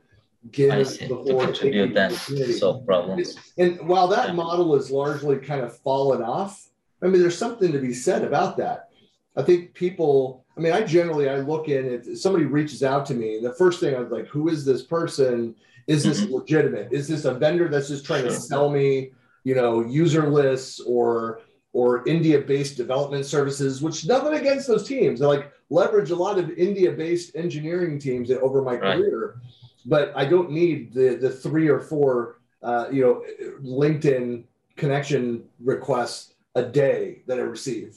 give 0.51 0.71
the 0.71 1.07
whole 1.09 1.45
contribute 1.45 1.97
and 1.97 2.15
solve 2.57 2.85
problems 2.85 3.37
and 3.59 3.79
while 3.87 4.09
that 4.09 4.29
yeah. 4.29 4.35
model 4.35 4.75
is 4.75 4.91
largely 4.91 5.37
kind 5.37 5.61
of 5.61 5.79
fallen 5.79 6.21
off 6.21 6.67
i 7.01 7.07
mean 7.07 7.21
there's 7.21 7.39
something 7.39 7.71
to 7.71 7.79
be 7.79 7.95
said 7.95 8.25
about 8.25 8.57
that. 8.57 8.89
I 9.37 9.43
think 9.43 9.73
people 9.73 10.45
i 10.57 10.61
mean 10.61 10.73
i 10.73 10.83
generally 10.83 11.29
i 11.29 11.37
look 11.37 11.69
in 11.69 11.87
if 11.87 12.19
somebody 12.19 12.45
reaches 12.45 12.83
out 12.83 13.07
to 13.07 13.15
me 13.15 13.39
the 13.41 13.55
first 13.55 13.79
thing 13.79 13.95
i'm 13.95 14.11
like 14.11 14.27
who 14.27 14.49
is 14.49 14.65
this 14.65 14.83
person? 14.83 15.55
Is 15.87 16.05
this 16.05 16.21
mm-hmm. 16.21 16.35
legitimate? 16.35 16.93
Is 16.93 17.09
this 17.09 17.25
a 17.25 17.35
vendor 17.35 17.69
that's 17.69 17.89
just 17.89 18.05
trying 18.05 18.23
sure. 18.23 18.31
to 18.31 18.37
sell 18.37 18.71
me 18.71 19.11
you 19.45 19.55
know, 19.55 19.85
user 19.85 20.29
lists 20.29 20.81
or 20.81 21.41
or 21.75 22.07
India-based 22.07 22.77
development 22.77 23.25
services, 23.25 23.81
which 23.81 24.07
nothing 24.07 24.35
against 24.35 24.67
those 24.67 24.87
teams. 24.87 25.23
I 25.23 25.27
like 25.27 25.53
leverage 25.71 26.11
a 26.11 26.17
lot 26.17 26.39
of 26.39 26.51
India-based 26.51 27.35
engineering 27.35 27.99
teams 27.99 28.31
over 28.31 28.61
my 28.61 28.77
right. 28.77 28.99
career, 28.99 29.41
but 29.87 30.13
I 30.15 30.25
don't 30.27 30.51
need 30.51 30.93
the 30.93 31.17
the 31.17 31.31
three 31.31 31.69
or 31.69 31.81
four 31.81 32.41
uh, 32.63 32.87
you 32.91 33.03
know 33.03 33.25
LinkedIn 33.63 34.45
connection 34.77 35.45
requests 35.61 36.35
a 36.55 36.63
day 36.63 37.23
that 37.27 37.39
I 37.39 37.43
receive. 37.43 37.97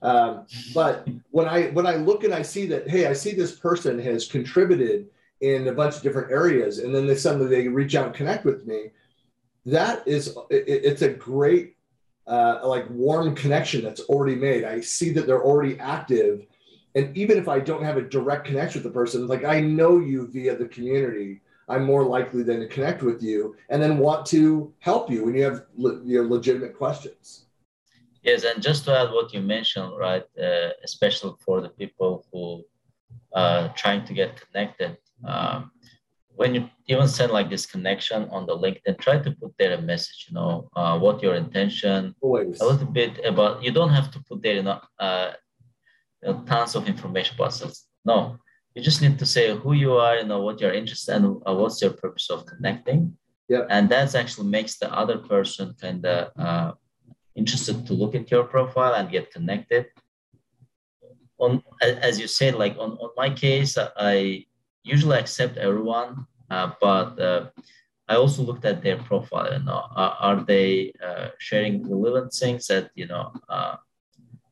Um, 0.00 0.46
but 0.74 1.06
when 1.30 1.46
I 1.46 1.66
when 1.68 1.86
I 1.86 1.96
look 1.96 2.24
and 2.24 2.34
I 2.34 2.42
see 2.42 2.66
that 2.66 2.88
hey, 2.88 3.06
I 3.06 3.12
see 3.12 3.32
this 3.32 3.54
person 3.54 3.98
has 4.00 4.26
contributed 4.26 5.08
in 5.40 5.68
a 5.68 5.72
bunch 5.72 5.96
of 5.96 6.02
different 6.02 6.32
areas, 6.32 6.78
and 6.78 6.94
then 6.94 7.06
they 7.06 7.16
suddenly 7.16 7.48
they 7.48 7.68
reach 7.68 7.94
out 7.94 8.06
and 8.06 8.14
connect 8.14 8.44
with 8.44 8.66
me 8.66 8.90
that 9.66 10.06
is 10.06 10.36
it, 10.50 10.64
it's 10.66 11.02
a 11.02 11.12
great 11.12 11.76
uh, 12.26 12.60
like 12.64 12.88
warm 12.90 13.34
connection 13.34 13.82
that's 13.82 14.00
already 14.02 14.36
made. 14.36 14.64
I 14.64 14.80
see 14.80 15.10
that 15.10 15.26
they're 15.26 15.44
already 15.44 15.78
active, 15.78 16.46
and 16.94 17.16
even 17.16 17.38
if 17.38 17.48
I 17.48 17.60
don't 17.60 17.84
have 17.84 17.96
a 17.96 18.02
direct 18.02 18.46
connection 18.46 18.82
with 18.82 18.92
the 18.92 18.98
person, 18.98 19.26
like 19.26 19.44
I 19.44 19.60
know 19.60 19.98
you 19.98 20.26
via 20.28 20.56
the 20.56 20.66
community, 20.66 21.40
I'm 21.68 21.84
more 21.84 22.04
likely 22.04 22.42
than 22.42 22.60
to 22.60 22.68
connect 22.68 23.02
with 23.02 23.22
you 23.22 23.56
and 23.70 23.82
then 23.82 23.98
want 23.98 24.26
to 24.26 24.72
help 24.80 25.10
you 25.10 25.24
when 25.24 25.34
you 25.34 25.44
have 25.44 25.64
le- 25.76 26.02
your 26.04 26.26
legitimate 26.26 26.76
questions. 26.76 27.46
Yes, 28.22 28.44
and 28.44 28.62
just 28.62 28.84
to 28.84 28.96
add 28.96 29.10
what 29.10 29.32
you 29.32 29.40
mentioned, 29.40 29.92
right, 29.98 30.24
uh, 30.40 30.70
especially 30.84 31.32
for 31.40 31.60
the 31.60 31.70
people 31.70 32.24
who 32.32 32.64
are 33.34 33.66
uh, 33.66 33.72
trying 33.74 34.04
to 34.04 34.14
get 34.14 34.40
connected. 34.40 34.96
Um, 35.24 35.72
when 36.36 36.54
you 36.54 36.68
even 36.86 37.08
send 37.08 37.32
like 37.32 37.50
this 37.50 37.66
connection 37.66 38.28
on 38.30 38.46
the 38.46 38.56
LinkedIn, 38.56 38.98
try 38.98 39.18
to 39.18 39.30
put 39.32 39.52
there 39.58 39.74
a 39.74 39.82
message, 39.82 40.26
you 40.28 40.34
know, 40.34 40.68
uh, 40.74 40.98
what 40.98 41.22
your 41.22 41.34
intention, 41.34 42.14
Always. 42.20 42.60
a 42.60 42.66
little 42.66 42.86
bit 42.86 43.20
about, 43.24 43.62
you 43.62 43.70
don't 43.70 43.90
have 43.90 44.10
to 44.12 44.22
put 44.28 44.42
there, 44.42 44.54
you 44.54 44.62
know, 44.62 44.80
uh, 44.98 45.32
you 46.22 46.32
know, 46.32 46.42
tons 46.46 46.74
of 46.74 46.88
information 46.88 47.34
about 47.34 47.52
sales. 47.52 47.86
No, 48.04 48.38
you 48.74 48.82
just 48.82 49.02
need 49.02 49.18
to 49.18 49.26
say 49.26 49.54
who 49.56 49.74
you 49.74 49.92
are, 49.94 50.16
you 50.16 50.24
know, 50.24 50.40
what 50.40 50.60
you're 50.60 50.72
interested 50.72 51.16
in, 51.16 51.40
uh, 51.46 51.54
what's 51.54 51.80
your 51.82 51.92
purpose 51.92 52.30
of 52.30 52.46
connecting. 52.46 53.16
Yeah. 53.48 53.66
And 53.68 53.88
that 53.90 54.14
actually 54.14 54.48
makes 54.48 54.78
the 54.78 54.92
other 54.92 55.18
person 55.18 55.74
kind 55.80 56.04
of 56.06 56.30
uh, 56.38 56.72
interested 57.36 57.86
to 57.86 57.92
look 57.92 58.14
at 58.14 58.30
your 58.30 58.44
profile 58.44 58.94
and 58.94 59.10
get 59.10 59.32
connected. 59.32 59.86
On, 61.38 61.62
as 61.82 62.18
you 62.20 62.28
said, 62.28 62.54
like 62.54 62.76
on, 62.78 62.92
on 62.92 63.10
my 63.16 63.28
case, 63.28 63.76
I 63.96 64.46
usually 64.84 65.18
accept 65.18 65.56
everyone, 65.56 66.26
uh, 66.50 66.72
but 66.80 67.18
uh, 67.20 67.46
I 68.08 68.16
also 68.16 68.42
looked 68.42 68.64
at 68.64 68.82
their 68.82 68.98
profile. 68.98 69.52
You 69.52 69.64
know, 69.64 69.84
are, 69.94 70.16
are 70.20 70.44
they 70.44 70.92
uh, 71.04 71.28
sharing 71.38 71.88
relevant 71.88 72.32
things 72.32 72.66
that 72.66 72.90
you 72.94 73.06
know, 73.06 73.32
uh, 73.48 73.76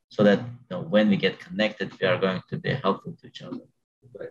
so 0.08 0.22
that 0.22 0.38
you 0.38 0.76
know, 0.76 0.82
when 0.82 1.08
we 1.08 1.16
get 1.16 1.40
connected, 1.40 1.92
we 2.00 2.06
are 2.06 2.18
going 2.18 2.42
to 2.48 2.56
be 2.56 2.74
helpful 2.74 3.16
to 3.20 3.26
each 3.26 3.42
other. 3.42 3.60
Right. 4.18 4.30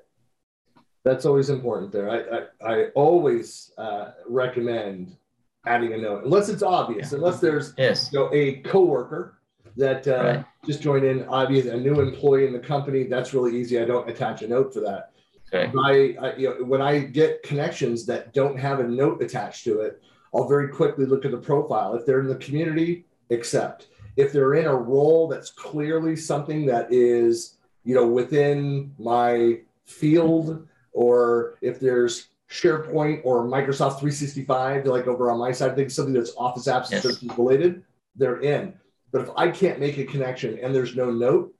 That's 1.04 1.26
always 1.26 1.50
important. 1.50 1.92
There, 1.92 2.10
I 2.10 2.20
I, 2.38 2.74
I 2.74 2.86
always 2.96 3.72
uh, 3.78 4.12
recommend 4.28 5.16
adding 5.66 5.94
a 5.94 5.98
note, 5.98 6.24
unless 6.24 6.50
it's 6.50 6.64
obvious, 6.64 7.12
yeah. 7.12 7.18
unless 7.18 7.40
there's 7.40 7.74
yes. 7.78 8.10
you 8.12 8.20
know, 8.20 8.30
a 8.34 8.62
coworker 8.62 9.40
that 9.78 10.08
uh, 10.08 10.24
right. 10.24 10.46
just 10.66 10.82
joined 10.82 11.06
in, 11.06 11.28
obvious, 11.28 11.66
a 11.68 11.78
new 11.78 12.00
employee 12.00 12.48
in 12.48 12.54
the 12.54 12.60
company. 12.60 13.04
That's 13.04 13.34
really 13.34 13.58
easy. 13.58 13.80
I 13.80 13.86
don't 13.86 14.10
attach 14.10 14.42
a 14.42 14.48
note 14.48 14.74
for 14.74 14.82
that. 14.82 15.12
Okay. 15.54 15.72
I, 15.84 16.16
I, 16.22 16.36
you 16.36 16.50
know, 16.50 16.66
when 16.66 16.82
I 16.82 17.00
get 17.00 17.44
connections 17.44 18.06
that 18.06 18.34
don't 18.34 18.58
have 18.58 18.80
a 18.80 18.88
note 18.88 19.22
attached 19.22 19.64
to 19.66 19.82
it, 19.82 20.02
I'll 20.34 20.48
very 20.48 20.68
quickly 20.68 21.06
look 21.06 21.26
at 21.26 21.32
the 21.32 21.38
profile. 21.38 21.96
If 21.96 22.06
they're 22.06 22.20
in 22.20 22.28
the 22.28 22.36
community, 22.36 23.06
accept. 23.32 23.88
If 24.16 24.32
they're 24.32 24.56
in 24.56 24.66
a 24.66 24.76
role 24.76 25.28
that's 25.28 25.50
clearly 25.50 26.16
something 26.16 26.66
that 26.68 26.92
is, 26.92 27.58
you 27.84 27.96
know, 27.96 28.06
within 28.06 28.94
my 29.00 29.62
field, 29.86 30.68
or 30.92 31.58
if 31.62 31.80
there's 31.80 32.28
SharePoint 32.50 33.22
or 33.24 33.46
Microsoft 33.46 34.00
365, 34.00 34.86
like 34.86 35.08
over 35.08 35.32
on 35.32 35.40
my 35.40 35.52
side, 35.52 35.72
I 35.72 35.76
think 35.76 35.90
something 35.90 36.14
that's 36.14 36.34
Office 36.38 36.68
apps 36.68 36.92
yes. 36.92 37.04
services 37.04 37.30
related, 37.38 37.84
they're 38.16 38.42
in. 38.42 38.74
But 39.12 39.22
if 39.22 39.30
I 39.36 39.50
can't 39.50 39.80
make 39.80 39.98
a 39.98 40.06
connection 40.06 40.60
and 40.62 40.74
there's 40.74 40.96
no 40.96 41.12
note, 41.12 41.54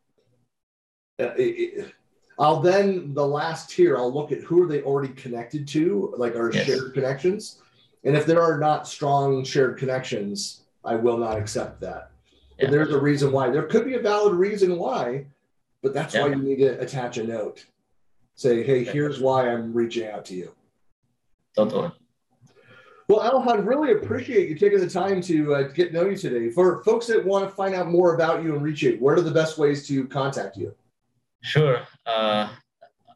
uh, 1.19 1.34
it, 1.38 1.41
it, 1.41 1.93
I'll 2.39 2.62
then 2.62 3.13
the 3.13 3.25
last 3.25 3.69
tier, 3.69 3.97
I'll 3.97 4.13
look 4.13 4.32
at 4.32 4.39
who 4.39 4.63
are 4.63 4.67
they 4.67 4.82
already 4.82 5.13
connected 5.13 5.67
to, 5.69 6.13
like 6.17 6.38
our 6.38 6.52
yes. 6.52 6.65
shared 6.65 6.93
connections. 6.93 7.62
And 8.06 8.15
if 8.15 8.25
there 8.25 8.41
are 8.41 8.58
not 8.58 8.88
strong 8.88 9.43
shared 9.43 9.78
connections, 9.78 10.62
I 10.86 10.95
will 10.95 11.17
not 11.17 11.38
accept 11.38 11.82
that. 11.82 12.12
Yeah. 12.58 12.65
And 12.65 12.73
there's 12.73 12.93
a 12.93 12.99
reason 12.99 13.34
why. 13.34 13.49
There 13.49 13.63
could 13.63 13.84
be 13.84 13.95
a 13.95 13.99
valid 13.99 14.36
reason 14.36 14.78
why, 14.78 15.25
but 15.84 15.93
that's 15.93 16.15
yeah. 16.15 16.23
why 16.23 16.30
you 16.30 16.38
need 16.38 16.60
to 16.60 16.80
attach 16.80 17.17
a 17.17 17.23
note. 17.25 17.65
Say, 18.36 18.63
hey, 18.63 18.86
here's 18.86 19.19
why 19.19 19.49
I'm 19.49 19.73
reaching 19.73 20.08
out 20.08 20.23
to 20.25 20.34
you. 20.34 20.54
don't 21.56 21.69
Totally. 21.69 21.91
Well, 23.10 23.19
Elkhan, 23.19 23.65
really 23.65 23.91
appreciate 23.91 24.47
you 24.47 24.56
taking 24.56 24.80
the 24.80 24.89
time 24.89 25.19
to 25.23 25.56
uh, 25.56 25.62
get 25.63 25.88
to 25.88 25.93
know 25.93 26.06
you 26.08 26.15
today. 26.15 26.52
For 26.52 26.84
folks 26.84 27.08
that 27.08 27.25
want 27.25 27.43
to 27.43 27.54
find 27.54 27.75
out 27.75 27.88
more 27.88 28.15
about 28.15 28.43
you 28.43 28.54
and 28.54 28.63
reach 28.63 28.84
you, 28.84 28.95
what 28.99 29.17
are 29.17 29.21
the 29.21 29.32
best 29.32 29.58
ways 29.58 29.86
to 29.88 30.08
contact 30.08 30.56
you? 30.56 30.73
Sure. 31.41 31.88
Uh, 32.06 32.49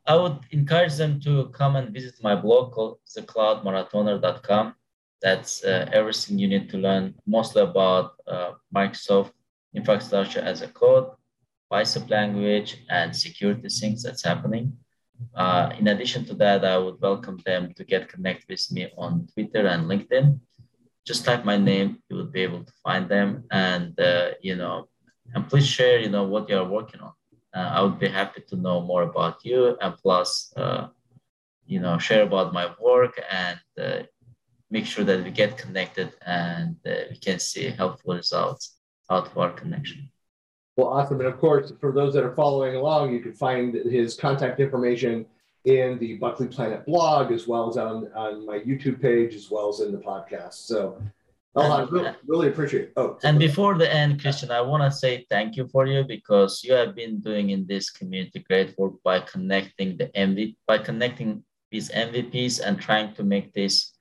I 0.05 0.15
would 0.15 0.39
encourage 0.51 0.95
them 0.95 1.19
to 1.21 1.49
come 1.49 1.75
and 1.75 1.93
visit 1.93 2.15
my 2.21 2.35
blog 2.35 2.73
called 2.73 2.99
thecloudmarathoner.com. 3.17 4.75
That's 5.21 5.63
uh, 5.63 5.89
everything 5.93 6.37
you 6.37 6.47
need 6.47 6.69
to 6.69 6.77
learn, 6.77 7.15
mostly 7.25 7.61
about 7.61 8.11
uh, 8.27 8.51
Microsoft 8.75 9.31
infrastructure 9.73 10.41
as 10.41 10.61
a 10.61 10.67
code, 10.67 11.07
bicep 11.69 12.09
language, 12.09 12.83
and 12.89 13.15
security 13.15 13.69
things 13.69 14.03
that's 14.03 14.23
happening. 14.23 14.77
Uh, 15.33 15.71
in 15.79 15.87
addition 15.87 16.25
to 16.25 16.33
that, 16.35 16.65
I 16.65 16.77
would 16.77 16.99
welcome 16.99 17.39
them 17.45 17.73
to 17.75 17.85
get 17.85 18.09
connected 18.09 18.49
with 18.49 18.71
me 18.71 18.91
on 18.97 19.27
Twitter 19.33 19.67
and 19.67 19.85
LinkedIn. 19.85 20.39
Just 21.05 21.23
type 21.23 21.45
my 21.45 21.57
name, 21.57 21.99
you 22.09 22.17
will 22.17 22.25
be 22.25 22.41
able 22.41 22.63
to 22.63 22.73
find 22.83 23.07
them, 23.07 23.45
and 23.51 23.97
uh, 23.99 24.31
you 24.41 24.55
know, 24.55 24.89
and 25.33 25.47
please 25.47 25.67
share, 25.67 25.99
you 25.99 26.09
know, 26.09 26.23
what 26.23 26.49
you 26.49 26.57
are 26.57 26.67
working 26.67 26.99
on 26.99 27.13
I 27.59 27.81
would 27.81 27.99
be 27.99 28.07
happy 28.07 28.41
to 28.49 28.55
know 28.55 28.81
more 28.81 29.03
about 29.03 29.45
you 29.45 29.77
and 29.79 29.95
plus, 29.95 30.53
uh, 30.57 30.87
you 31.65 31.79
know, 31.79 31.97
share 31.97 32.23
about 32.23 32.53
my 32.53 32.73
work 32.81 33.21
and 33.29 33.59
uh, 33.79 34.03
make 34.71 34.85
sure 34.85 35.05
that 35.05 35.23
we 35.23 35.31
get 35.31 35.57
connected 35.57 36.13
and 36.25 36.75
uh, 36.85 36.93
we 37.09 37.17
can 37.17 37.39
see 37.39 37.69
helpful 37.69 38.15
results 38.15 38.77
out 39.09 39.27
of 39.27 39.37
our 39.37 39.51
connection. 39.51 40.09
Well, 40.75 40.87
awesome. 40.87 41.19
And 41.19 41.29
of 41.29 41.39
course, 41.39 41.71
for 41.79 41.91
those 41.91 42.13
that 42.15 42.23
are 42.23 42.35
following 42.35 42.75
along, 42.75 43.13
you 43.13 43.19
can 43.19 43.33
find 43.33 43.75
his 43.75 44.15
contact 44.15 44.59
information 44.59 45.27
in 45.65 45.99
the 45.99 46.15
Buckley 46.15 46.47
Planet 46.47 46.85
blog, 46.85 47.31
as 47.31 47.47
well 47.47 47.69
as 47.69 47.77
on, 47.77 48.11
on 48.15 48.45
my 48.45 48.59
YouTube 48.59 48.99
page, 48.99 49.35
as 49.35 49.51
well 49.51 49.69
as 49.69 49.79
in 49.79 49.91
the 49.91 49.99
podcast. 49.99 50.55
So 50.55 51.01
Oh, 51.55 51.71
I 51.71 51.83
really, 51.83 52.11
really 52.25 52.47
appreciate 52.47 52.83
it. 52.85 52.93
Oh, 52.97 53.19
and 53.23 53.37
before 53.37 53.77
the 53.77 53.91
end, 53.91 54.19
Christian, 54.19 54.49
I 54.49 54.61
want 54.61 54.81
to 54.83 54.91
say 54.91 55.25
thank 55.29 55.55
you 55.55 55.67
for 55.67 55.85
you 55.85 56.03
because 56.03 56.63
you 56.63 56.73
have 56.73 56.95
been 56.95 57.19
doing 57.19 57.51
in 57.51 57.67
this 57.67 57.91
community 57.91 58.39
great 58.39 58.73
work 58.77 58.93
by 59.03 59.19
connecting 59.19 59.97
the 59.97 60.07
MVP, 60.15 60.55
by 60.65 60.79
connecting 60.79 61.43
these 61.71 61.89
MVPs 61.89 62.59
and 62.59 62.81
trying 62.81 63.13
to 63.13 63.23
make 63.23 63.53
this, 63.53 63.93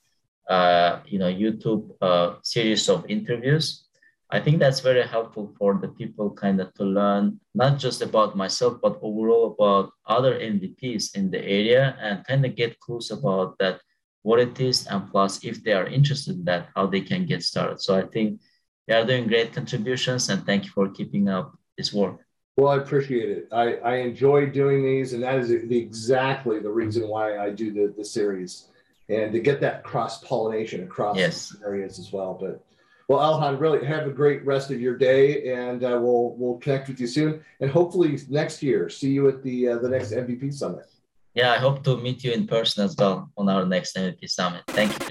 uh, 0.49 1.01
you 1.05 1.19
know, 1.19 1.33
YouTube 1.33 1.93
uh, 2.01 2.37
series 2.43 2.89
of 2.89 3.05
interviews. 3.09 3.85
I 4.31 4.41
think 4.41 4.59
that's 4.59 4.81
very 4.81 5.07
helpful 5.07 5.53
for 5.59 5.75
the 5.75 5.89
people 5.89 6.31
kind 6.31 6.59
of 6.59 6.73
to 6.75 6.85
learn 6.85 7.39
not 7.55 7.79
just 7.79 8.01
about 8.01 8.35
myself, 8.35 8.79
but 8.81 8.99
overall 9.03 9.53
about 9.53 9.93
other 10.07 10.41
MVPs 10.41 11.15
in 11.15 11.31
the 11.31 11.45
area 11.45 11.95
and 12.01 12.25
kind 12.25 12.47
of 12.47 12.57
get 12.57 12.81
clues 12.81 13.11
about 13.11 13.59
that 13.59 13.83
what 14.23 14.41
it 14.41 14.59
is, 14.61 14.87
and 14.87 15.11
plus 15.11 15.45
if 15.45 15.63
they 15.63 15.73
are 15.73 15.87
interested 15.87 16.37
in 16.37 16.45
that, 16.45 16.69
how 16.75 16.87
they 16.87 17.01
can 17.01 17.27
get 17.27 17.43
started. 17.43 17.81
So 17.81 17.97
I 17.97 18.03
think 18.03 18.41
they 18.87 18.95
are 18.95 19.05
doing 19.05 19.27
great 19.27 19.53
contributions, 19.53 20.29
and 20.29 20.45
thank 20.45 20.65
you 20.65 20.71
for 20.71 20.89
keeping 20.89 21.29
up 21.29 21.57
this 21.77 21.93
work. 21.93 22.21
Well, 22.57 22.73
I 22.73 22.77
appreciate 22.77 23.31
it. 23.31 23.49
I, 23.51 23.77
I 23.77 23.95
enjoy 23.97 24.47
doing 24.47 24.85
these, 24.85 25.15
and 25.15 25.23
that 25.23 25.39
is 25.39 25.49
the, 25.49 25.79
exactly 25.79 26.59
the 26.59 26.71
reason 26.71 27.09
why 27.09 27.39
I 27.39 27.51
do 27.51 27.73
the, 27.73 27.95
the 27.97 28.05
series 28.05 28.69
and 29.09 29.33
to 29.33 29.41
get 29.41 29.61
that 29.61 29.83
cross 29.85 30.23
pollination 30.23 30.83
across 30.83 31.17
yes. 31.17 31.57
areas 31.65 31.99
as 31.99 32.13
well. 32.13 32.37
But 32.41 32.65
well, 33.09 33.21
Elkhan, 33.21 33.61
really 33.61 33.85
have 33.85 34.07
a 34.07 34.11
great 34.11 34.45
rest 34.45 34.71
of 34.71 34.81
your 34.81 34.97
day, 34.97 35.53
and 35.53 35.83
uh, 35.83 35.99
we'll 36.01 36.35
we'll 36.37 36.59
connect 36.59 36.89
with 36.89 37.01
you 37.01 37.07
soon, 37.07 37.45
and 37.61 37.71
hopefully 37.71 38.19
next 38.29 38.63
year 38.63 38.89
see 38.89 39.11
you 39.11 39.29
at 39.29 39.43
the 39.43 39.69
uh, 39.69 39.79
the 39.79 39.89
next 39.89 40.13
MVP 40.13 40.53
summit. 40.55 40.87
Yeah, 41.35 41.53
I 41.53 41.57
hope 41.57 41.83
to 41.85 41.97
meet 41.97 42.23
you 42.25 42.33
in 42.33 42.47
person 42.47 42.85
as 42.85 42.95
well 42.99 43.31
on 43.39 43.49
our 43.49 43.65
next 43.65 43.97
MVP 43.97 44.29
Summit. 44.29 44.65
Thank 44.69 44.93
you. 45.01 45.07